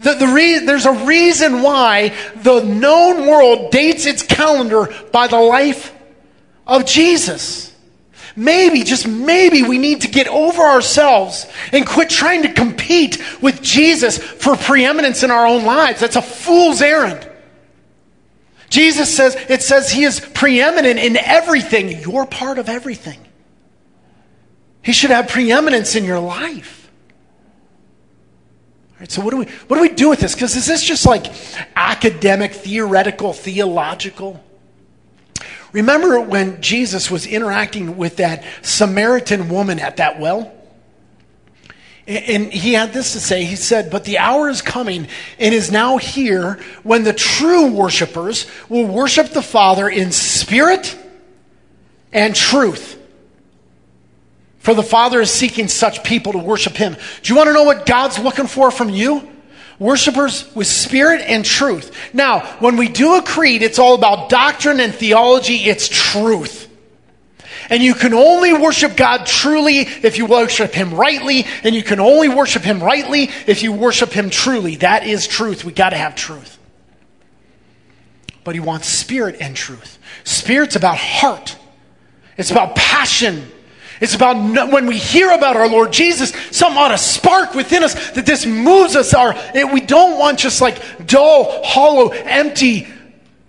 The, 0.00 0.14
the 0.14 0.26
re- 0.26 0.58
there's 0.58 0.86
a 0.86 1.04
reason 1.06 1.62
why 1.62 2.14
the 2.36 2.62
known 2.62 3.26
world 3.26 3.70
dates 3.70 4.06
its 4.06 4.22
calendar 4.22 4.88
by 5.12 5.26
the 5.26 5.40
life 5.40 5.94
of 6.66 6.86
Jesus. 6.86 7.74
Maybe, 8.36 8.84
just 8.84 9.08
maybe, 9.08 9.62
we 9.62 9.78
need 9.78 10.02
to 10.02 10.08
get 10.08 10.28
over 10.28 10.62
ourselves 10.62 11.46
and 11.72 11.86
quit 11.86 12.10
trying 12.10 12.42
to 12.42 12.52
compete 12.52 13.22
with 13.40 13.62
Jesus 13.62 14.18
for 14.18 14.56
preeminence 14.56 15.22
in 15.22 15.30
our 15.30 15.46
own 15.46 15.64
lives. 15.64 16.00
That's 16.00 16.16
a 16.16 16.22
fool's 16.22 16.82
errand. 16.82 17.26
Jesus 18.68 19.14
says, 19.16 19.36
it 19.48 19.62
says 19.62 19.90
he 19.90 20.04
is 20.04 20.20
preeminent 20.20 20.98
in 20.98 21.16
everything. 21.16 22.00
You're 22.00 22.26
part 22.26 22.58
of 22.58 22.68
everything. 22.68 23.18
He 24.82 24.92
should 24.92 25.10
have 25.10 25.28
preeminence 25.28 25.96
in 25.96 26.04
your 26.04 26.20
life. 26.20 26.90
All 28.90 29.00
right, 29.00 29.10
so 29.10 29.20
what 29.20 29.30
do 29.30 29.38
we 29.38 29.44
what 29.66 29.76
do 29.76 29.82
we 29.82 29.90
do 29.90 30.08
with 30.08 30.20
this? 30.20 30.34
Because 30.34 30.56
is 30.56 30.64
this 30.64 30.82
just 30.82 31.04
like 31.04 31.26
academic, 31.74 32.52
theoretical, 32.52 33.32
theological? 33.34 34.42
Remember 35.72 36.20
when 36.20 36.60
Jesus 36.60 37.10
was 37.10 37.26
interacting 37.26 37.96
with 37.96 38.16
that 38.16 38.44
Samaritan 38.62 39.48
woman 39.48 39.78
at 39.78 39.98
that 39.98 40.18
well? 40.18 40.52
And 42.08 42.52
he 42.52 42.74
had 42.74 42.92
this 42.92 43.14
to 43.14 43.20
say. 43.20 43.44
He 43.44 43.56
said, 43.56 43.90
But 43.90 44.04
the 44.04 44.18
hour 44.18 44.48
is 44.48 44.62
coming 44.62 45.08
and 45.40 45.54
is 45.54 45.72
now 45.72 45.96
here 45.96 46.60
when 46.84 47.02
the 47.02 47.12
true 47.12 47.72
worshipers 47.72 48.46
will 48.68 48.86
worship 48.86 49.30
the 49.30 49.42
Father 49.42 49.88
in 49.88 50.12
spirit 50.12 50.96
and 52.12 52.34
truth. 52.34 52.96
For 54.58 54.72
the 54.74 54.84
Father 54.84 55.20
is 55.20 55.32
seeking 55.32 55.66
such 55.66 56.04
people 56.04 56.32
to 56.32 56.38
worship 56.38 56.74
him. 56.74 56.96
Do 57.22 57.32
you 57.32 57.36
want 57.36 57.48
to 57.48 57.52
know 57.52 57.64
what 57.64 57.86
God's 57.86 58.20
looking 58.20 58.46
for 58.46 58.70
from 58.70 58.88
you? 58.88 59.28
Worshippers 59.78 60.54
with 60.54 60.66
spirit 60.66 61.20
and 61.20 61.44
truth. 61.44 61.94
Now, 62.14 62.40
when 62.60 62.76
we 62.76 62.88
do 62.88 63.16
a 63.16 63.22
creed, 63.22 63.62
it's 63.62 63.78
all 63.78 63.94
about 63.94 64.30
doctrine 64.30 64.80
and 64.80 64.94
theology, 64.94 65.56
it's 65.56 65.88
truth. 65.88 66.66
And 67.68 67.82
you 67.82 67.94
can 67.94 68.14
only 68.14 68.52
worship 68.52 68.96
God 68.96 69.26
truly 69.26 69.80
if 69.80 70.18
you 70.18 70.26
worship 70.26 70.72
Him 70.72 70.94
rightly, 70.94 71.46
and 71.62 71.74
you 71.74 71.82
can 71.82 72.00
only 72.00 72.28
worship 72.28 72.62
Him 72.62 72.82
rightly 72.82 73.30
if 73.46 73.62
you 73.62 73.72
worship 73.72 74.12
Him 74.12 74.30
truly. 74.30 74.76
That 74.76 75.06
is 75.06 75.26
truth. 75.26 75.64
We 75.64 75.72
got 75.72 75.90
to 75.90 75.96
have 75.96 76.14
truth. 76.14 76.58
But 78.44 78.54
He 78.54 78.60
wants 78.60 78.88
spirit 78.88 79.36
and 79.40 79.56
truth. 79.56 79.98
Spirit's 80.24 80.76
about 80.76 80.98
heart, 80.98 81.56
it's 82.36 82.50
about 82.50 82.76
passion. 82.76 83.52
It's 84.00 84.14
about 84.14 84.36
when 84.70 84.86
we 84.86 84.98
hear 84.98 85.30
about 85.30 85.56
our 85.56 85.68
Lord 85.68 85.92
Jesus, 85.92 86.30
something 86.50 86.76
ought 86.76 86.88
to 86.88 86.98
spark 86.98 87.54
within 87.54 87.82
us 87.82 88.10
that 88.10 88.26
this 88.26 88.44
moves 88.44 88.94
us. 88.94 89.14
Our, 89.14 89.34
we 89.72 89.80
don't 89.80 90.18
want 90.18 90.38
just 90.38 90.60
like 90.60 91.06
dull, 91.06 91.64
hollow, 91.64 92.10
empty 92.10 92.88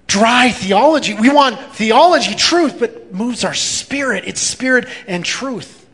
dry 0.08 0.52
theology. 0.52 1.14
We 1.14 1.30
want 1.30 1.60
theology, 1.76 2.34
truth, 2.34 2.80
but 2.80 3.14
moves 3.14 3.44
our 3.44 3.54
spirit. 3.54 4.24
It's 4.26 4.42
spirit 4.42 4.88
and 5.06 5.24
truth. 5.24 5.86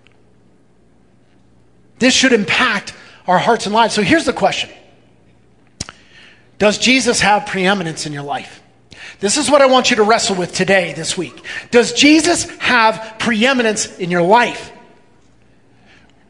This 1.99 2.13
should 2.13 2.33
impact 2.33 2.93
our 3.27 3.39
hearts 3.39 3.65
and 3.65 3.73
lives. 3.73 3.93
So 3.93 4.01
here's 4.01 4.25
the 4.25 4.33
question 4.33 4.69
Does 6.59 6.77
Jesus 6.77 7.19
have 7.21 7.47
preeminence 7.47 8.05
in 8.05 8.13
your 8.13 8.23
life? 8.23 8.62
This 9.23 9.37
is 9.37 9.49
what 9.49 9.61
I 9.61 9.67
want 9.67 9.89
you 9.89 9.95
to 9.95 10.03
wrestle 10.03 10.35
with 10.35 10.53
today, 10.53 10.91
this 10.91 11.17
week. 11.17 11.45
Does 11.71 11.93
Jesus 11.93 12.43
have 12.57 13.15
preeminence 13.19 13.97
in 13.97 14.11
your 14.11 14.21
life? 14.21 14.73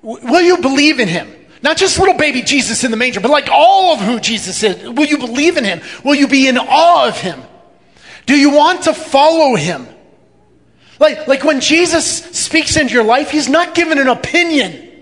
Will 0.04 0.42
you 0.44 0.60
believe 0.60 1.00
in 1.00 1.08
him? 1.08 1.28
Not 1.64 1.78
just 1.78 1.98
little 1.98 2.14
baby 2.14 2.44
Jesus 2.44 2.84
in 2.84 2.92
the 2.92 2.98
manger, 2.98 3.20
but 3.20 3.32
like 3.32 3.50
all 3.52 3.96
of 3.96 4.00
who 4.00 4.20
Jesus 4.20 4.62
is. 4.62 4.88
Will 4.88 5.08
you 5.08 5.18
believe 5.18 5.58
in 5.58 5.64
him? 5.64 5.82
Will 6.04 6.14
you 6.14 6.28
be 6.28 6.48
in 6.48 6.60
awe 6.60 7.08
of 7.08 7.20
him? 7.20 7.42
Do 8.28 8.38
you 8.38 8.52
want 8.52 8.84
to 8.84 8.94
follow 8.94 9.56
him? 9.56 9.88
Like, 11.00 11.28
like 11.28 11.44
when 11.44 11.62
Jesus 11.62 12.06
speaks 12.06 12.78
into 12.78 12.94
your 12.94 13.06
life, 13.06 13.32
he's 13.32 13.50
not 13.50 13.74
giving 13.74 13.98
an 13.98 14.08
opinion. 14.08 14.93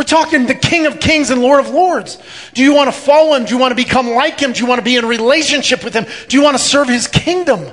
We're 0.00 0.04
talking 0.04 0.46
the 0.46 0.54
King 0.54 0.86
of 0.86 0.98
Kings 0.98 1.28
and 1.28 1.42
Lord 1.42 1.60
of 1.60 1.68
Lords. 1.68 2.16
Do 2.54 2.62
you 2.62 2.72
want 2.72 2.88
to 2.88 2.98
follow 2.98 3.36
him? 3.36 3.44
Do 3.44 3.54
you 3.54 3.60
want 3.60 3.72
to 3.72 3.74
become 3.74 4.08
like 4.08 4.40
him? 4.40 4.54
Do 4.54 4.60
you 4.60 4.66
want 4.66 4.78
to 4.78 4.82
be 4.82 4.96
in 4.96 5.04
relationship 5.04 5.84
with 5.84 5.92
him? 5.92 6.06
Do 6.26 6.38
you 6.38 6.42
want 6.42 6.56
to 6.56 6.62
serve 6.62 6.88
his 6.88 7.06
kingdom? 7.06 7.70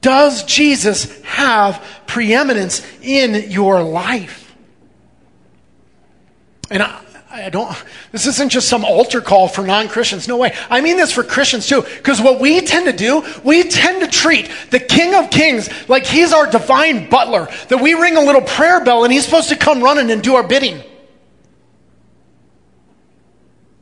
Does 0.00 0.42
Jesus 0.42 1.22
have 1.22 1.80
preeminence 2.08 2.84
in 3.02 3.52
your 3.52 3.84
life? 3.84 4.52
And 6.72 6.82
I, 6.82 7.03
I 7.34 7.50
don't, 7.50 7.76
this 8.12 8.28
isn't 8.28 8.50
just 8.50 8.68
some 8.68 8.84
altar 8.84 9.20
call 9.20 9.48
for 9.48 9.66
non 9.66 9.88
Christians. 9.88 10.28
No 10.28 10.36
way. 10.36 10.54
I 10.70 10.80
mean 10.80 10.96
this 10.96 11.10
for 11.10 11.24
Christians 11.24 11.66
too. 11.66 11.82
Because 11.82 12.20
what 12.20 12.38
we 12.38 12.60
tend 12.60 12.86
to 12.86 12.92
do, 12.92 13.24
we 13.42 13.64
tend 13.64 14.02
to 14.02 14.06
treat 14.06 14.48
the 14.70 14.78
King 14.78 15.16
of 15.16 15.30
Kings 15.30 15.68
like 15.88 16.06
he's 16.06 16.32
our 16.32 16.48
divine 16.48 17.10
butler, 17.10 17.48
that 17.70 17.82
we 17.82 17.94
ring 17.94 18.16
a 18.16 18.20
little 18.20 18.40
prayer 18.40 18.84
bell 18.84 19.02
and 19.02 19.12
he's 19.12 19.24
supposed 19.24 19.48
to 19.48 19.56
come 19.56 19.82
running 19.82 20.12
and 20.12 20.22
do 20.22 20.36
our 20.36 20.46
bidding. 20.46 20.80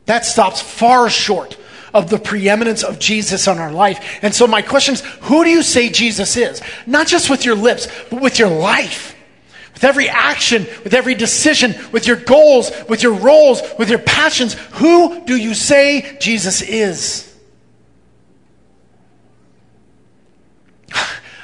That 0.07 0.24
stops 0.24 0.62
far 0.62 1.11
short 1.11 1.59
of 1.92 2.09
the 2.09 2.18
preeminence 2.18 2.82
of 2.82 2.98
Jesus 2.98 3.46
on 3.46 3.59
our 3.59 3.70
life. 3.70 4.20
And 4.22 4.34
so, 4.34 4.46
my 4.46 4.62
question 4.62 4.94
is 4.94 5.03
who 5.20 5.44
do 5.44 5.50
you 5.50 5.62
say 5.62 5.90
Jesus 5.90 6.38
is? 6.38 6.62
Not 6.86 7.07
just 7.07 7.28
with 7.28 7.44
your 7.44 7.57
lips, 7.57 7.86
but 8.09 8.22
with 8.22 8.38
your 8.38 8.48
life 8.48 9.14
with 9.74 9.84
every 9.84 10.08
action, 10.08 10.66
with 10.84 10.94
every 10.94 11.14
decision, 11.14 11.74
with 11.92 12.06
your 12.06 12.16
goals, 12.16 12.70
with 12.88 13.02
your 13.02 13.14
roles, 13.14 13.62
with 13.78 13.88
your 13.90 13.98
passions, 13.98 14.54
who 14.72 15.24
do 15.24 15.36
you 15.36 15.54
say 15.54 16.16
Jesus 16.20 16.62
is? 16.62 17.34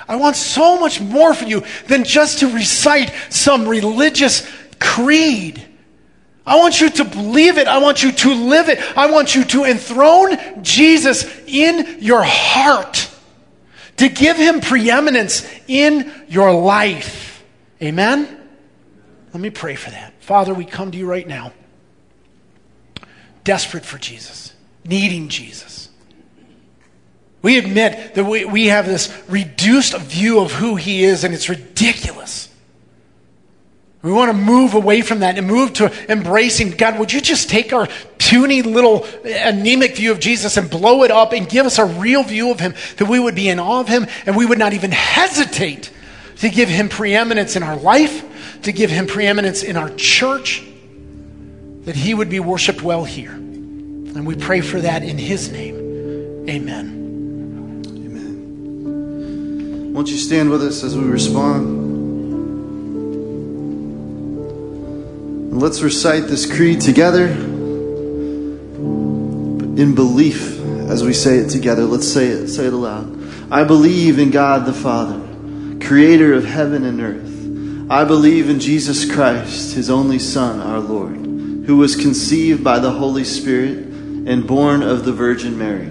I 0.08 0.16
want 0.16 0.36
so 0.36 0.78
much 0.78 1.00
more 1.00 1.34
for 1.34 1.44
you 1.44 1.64
than 1.86 2.04
just 2.04 2.40
to 2.40 2.52
recite 2.52 3.12
some 3.30 3.66
religious 3.66 4.48
creed. 4.78 5.64
I 6.46 6.56
want 6.56 6.80
you 6.80 6.88
to 6.88 7.04
believe 7.04 7.58
it. 7.58 7.66
I 7.66 7.78
want 7.78 8.02
you 8.02 8.12
to 8.12 8.34
live 8.34 8.68
it. 8.68 8.78
I 8.96 9.10
want 9.10 9.34
you 9.34 9.44
to 9.44 9.64
enthrone 9.64 10.62
Jesus 10.62 11.26
in 11.46 11.98
your 12.00 12.22
heart, 12.22 13.10
to 13.96 14.08
give 14.08 14.36
him 14.36 14.60
preeminence 14.60 15.46
in 15.66 16.10
your 16.28 16.52
life. 16.52 17.27
Amen? 17.82 18.48
Let 19.32 19.40
me 19.40 19.50
pray 19.50 19.74
for 19.74 19.90
that. 19.90 20.14
Father, 20.22 20.52
we 20.54 20.64
come 20.64 20.90
to 20.90 20.98
you 20.98 21.06
right 21.06 21.26
now, 21.26 21.52
desperate 23.44 23.84
for 23.84 23.98
Jesus, 23.98 24.52
needing 24.84 25.28
Jesus. 25.28 25.90
We 27.40 27.58
admit 27.58 28.14
that 28.14 28.24
we, 28.24 28.44
we 28.44 28.66
have 28.66 28.86
this 28.86 29.12
reduced 29.28 29.96
view 29.96 30.40
of 30.40 30.52
who 30.52 30.76
he 30.76 31.04
is, 31.04 31.22
and 31.22 31.32
it's 31.32 31.48
ridiculous. 31.48 32.48
We 34.02 34.12
want 34.12 34.30
to 34.30 34.36
move 34.36 34.74
away 34.74 35.02
from 35.02 35.20
that 35.20 35.38
and 35.38 35.46
move 35.46 35.74
to 35.74 35.92
embracing 36.10 36.70
God. 36.70 36.98
Would 36.98 37.12
you 37.12 37.20
just 37.20 37.50
take 37.50 37.72
our 37.72 37.88
puny 38.18 38.62
little 38.62 39.04
anemic 39.24 39.96
view 39.96 40.12
of 40.12 40.20
Jesus 40.20 40.56
and 40.56 40.70
blow 40.70 41.02
it 41.02 41.10
up 41.10 41.32
and 41.32 41.48
give 41.48 41.66
us 41.66 41.78
a 41.78 41.84
real 41.84 42.22
view 42.22 42.50
of 42.50 42.60
him 42.60 42.74
that 42.98 43.08
we 43.08 43.18
would 43.18 43.34
be 43.34 43.48
in 43.48 43.58
awe 43.58 43.80
of 43.80 43.88
him 43.88 44.06
and 44.24 44.36
we 44.36 44.46
would 44.46 44.58
not 44.58 44.72
even 44.72 44.92
hesitate 44.92 45.90
to 46.38 46.48
give 46.48 46.68
him 46.68 46.88
preeminence 46.88 47.56
in 47.56 47.62
our 47.62 47.76
life, 47.76 48.24
to 48.62 48.72
give 48.72 48.90
him 48.90 49.06
preeminence 49.06 49.62
in 49.62 49.76
our 49.76 49.90
church, 49.90 50.64
that 51.82 51.96
he 51.96 52.14
would 52.14 52.30
be 52.30 52.40
worshiped 52.40 52.82
well 52.82 53.04
here. 53.04 53.32
And 53.32 54.26
we 54.26 54.36
pray 54.36 54.60
for 54.60 54.80
that 54.80 55.02
in 55.02 55.18
his 55.18 55.50
name. 55.50 55.76
Amen. 56.48 57.82
Amen. 57.86 59.94
Won't 59.94 60.08
you 60.08 60.16
stand 60.16 60.50
with 60.50 60.62
us 60.62 60.84
as 60.84 60.96
we 60.96 61.04
respond? 61.04 61.66
And 65.50 65.60
let's 65.60 65.82
recite 65.82 66.24
this 66.24 66.46
creed 66.46 66.80
together 66.80 67.26
in 69.76 69.94
belief 69.94 70.58
as 70.88 71.04
we 71.04 71.12
say 71.12 71.38
it 71.38 71.50
together. 71.50 71.84
Let's 71.84 72.06
say 72.06 72.28
it, 72.28 72.48
say 72.48 72.66
it 72.66 72.72
aloud. 72.72 73.16
I 73.50 73.64
believe 73.64 74.18
in 74.18 74.30
God 74.30 74.66
the 74.66 74.72
Father 74.72 75.27
creator 75.80 76.32
of 76.32 76.44
heaven 76.44 76.84
and 76.84 77.00
earth. 77.00 77.90
I 77.90 78.04
believe 78.04 78.50
in 78.50 78.60
Jesus 78.60 79.10
Christ, 79.10 79.74
his 79.74 79.88
only 79.88 80.18
Son, 80.18 80.60
our 80.60 80.80
Lord, 80.80 81.16
who 81.66 81.76
was 81.76 81.96
conceived 81.96 82.62
by 82.62 82.78
the 82.78 82.90
Holy 82.90 83.24
Spirit 83.24 83.78
and 83.78 84.46
born 84.46 84.82
of 84.82 85.04
the 85.04 85.12
Virgin 85.12 85.56
Mary. 85.56 85.90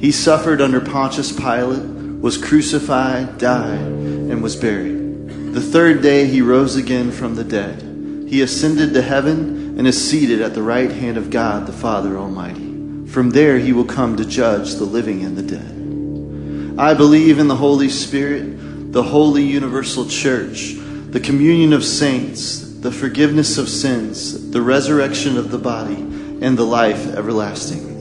He 0.00 0.12
suffered 0.12 0.60
under 0.60 0.80
Pontius 0.80 1.32
Pilate, 1.32 2.20
was 2.20 2.38
crucified, 2.38 3.38
died, 3.38 3.80
and 3.80 4.42
was 4.42 4.56
buried. 4.56 5.52
The 5.52 5.60
third 5.60 6.02
day 6.02 6.26
he 6.26 6.40
rose 6.42 6.76
again 6.76 7.10
from 7.10 7.34
the 7.34 7.44
dead. 7.44 7.82
He 8.28 8.42
ascended 8.42 8.94
to 8.94 9.02
heaven 9.02 9.78
and 9.78 9.86
is 9.86 10.10
seated 10.10 10.40
at 10.40 10.54
the 10.54 10.62
right 10.62 10.90
hand 10.90 11.16
of 11.16 11.30
God 11.30 11.66
the 11.66 11.72
Father 11.72 12.16
Almighty. 12.16 13.06
From 13.06 13.30
there 13.30 13.58
he 13.58 13.72
will 13.72 13.84
come 13.84 14.16
to 14.16 14.24
judge 14.24 14.74
the 14.74 14.84
living 14.84 15.22
and 15.24 15.36
the 15.36 15.42
dead. 15.42 16.78
I 16.78 16.94
believe 16.94 17.38
in 17.38 17.48
the 17.48 17.56
Holy 17.56 17.88
Spirit 17.88 18.58
the 18.96 19.02
holy 19.02 19.42
universal 19.42 20.08
church, 20.08 20.72
the 21.10 21.20
communion 21.20 21.74
of 21.74 21.84
saints, 21.84 22.80
the 22.80 22.90
forgiveness 22.90 23.58
of 23.58 23.68
sins, 23.68 24.50
the 24.52 24.62
resurrection 24.62 25.36
of 25.36 25.50
the 25.50 25.58
body, 25.58 25.96
and 26.40 26.56
the 26.56 26.64
life 26.64 27.06
everlasting. 27.08 27.95